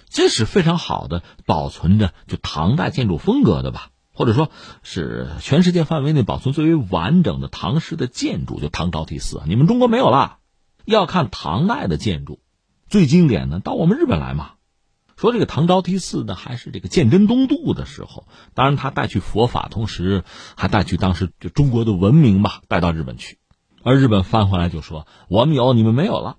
[0.09, 4.51] 这是非常好的保存着就唐代建筑风格的吧，或者说
[4.83, 9.45] 是全世界范围内保存最为完整的唐式的建筑，就唐招提寺啊。
[9.47, 10.39] 你们中国没有了，
[10.85, 12.41] 要看唐代的建筑，
[12.89, 14.53] 最经典的到我们日本来嘛。
[15.17, 20.25] 说这个唐招提寺呢，还是这个鉴真东渡的时候，当然他带去佛法，同时
[20.57, 23.39] 还带去当时就中国的文明吧，带到日本去。
[23.83, 26.37] 而日本翻回来就说：“我们有，你们没有了。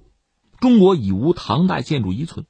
[0.62, 2.46] 中国已无唐代建筑遗存。”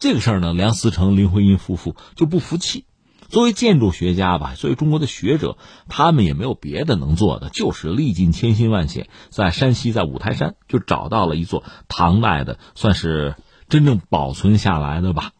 [0.00, 2.86] 这个事儿呢，梁思成、林徽因夫妇就不服气。
[3.28, 5.56] 作为建筑学家吧，作为中国的学者，
[5.88, 13.36] 他们也没有别的能做的，就是历尽千辛万险，在山西，在五台山就找到了一座唐代的，算是
[13.68, 15.32] 真正保存下来的吧。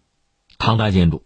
[0.58, 1.24] 唐代建筑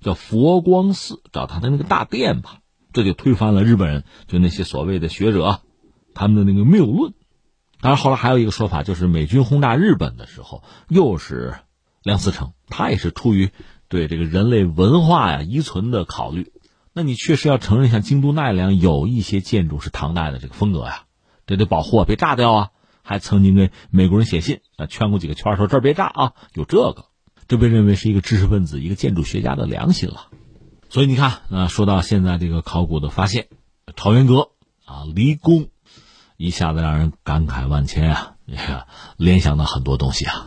[0.00, 2.60] 叫佛光寺，找他的那个大殿吧，
[2.92, 5.60] 这就推翻了日本人就那些所谓的学者
[6.14, 7.12] 他们的那个谬论。
[7.80, 11.54] 当然，后来还有一个说法，就是美军轰炸日本的时候，又是
[12.02, 13.50] 梁思成，他也是出于
[13.88, 16.52] 对这个人类文化呀遗存的考虑。
[16.92, 21.04] 那你确实要承认，像京都奈良有一些建筑是唐代的这个风格呀，
[21.46, 22.70] 这得保护啊，别炸掉啊。
[23.02, 27.04] 还曾经给美国人写信啊，圈过几个圈，说这儿别炸啊，有这个。
[27.46, 30.26] 这被认为是一个知识分子、一个建筑学家的良心了，
[30.88, 33.46] 所以你看啊，说到现在这个考古的发现，
[33.94, 34.48] 朝元阁
[34.84, 35.68] 啊、离宫，
[36.36, 38.34] 一下子让人感慨万千啊，
[39.16, 40.46] 联想到很多东西啊。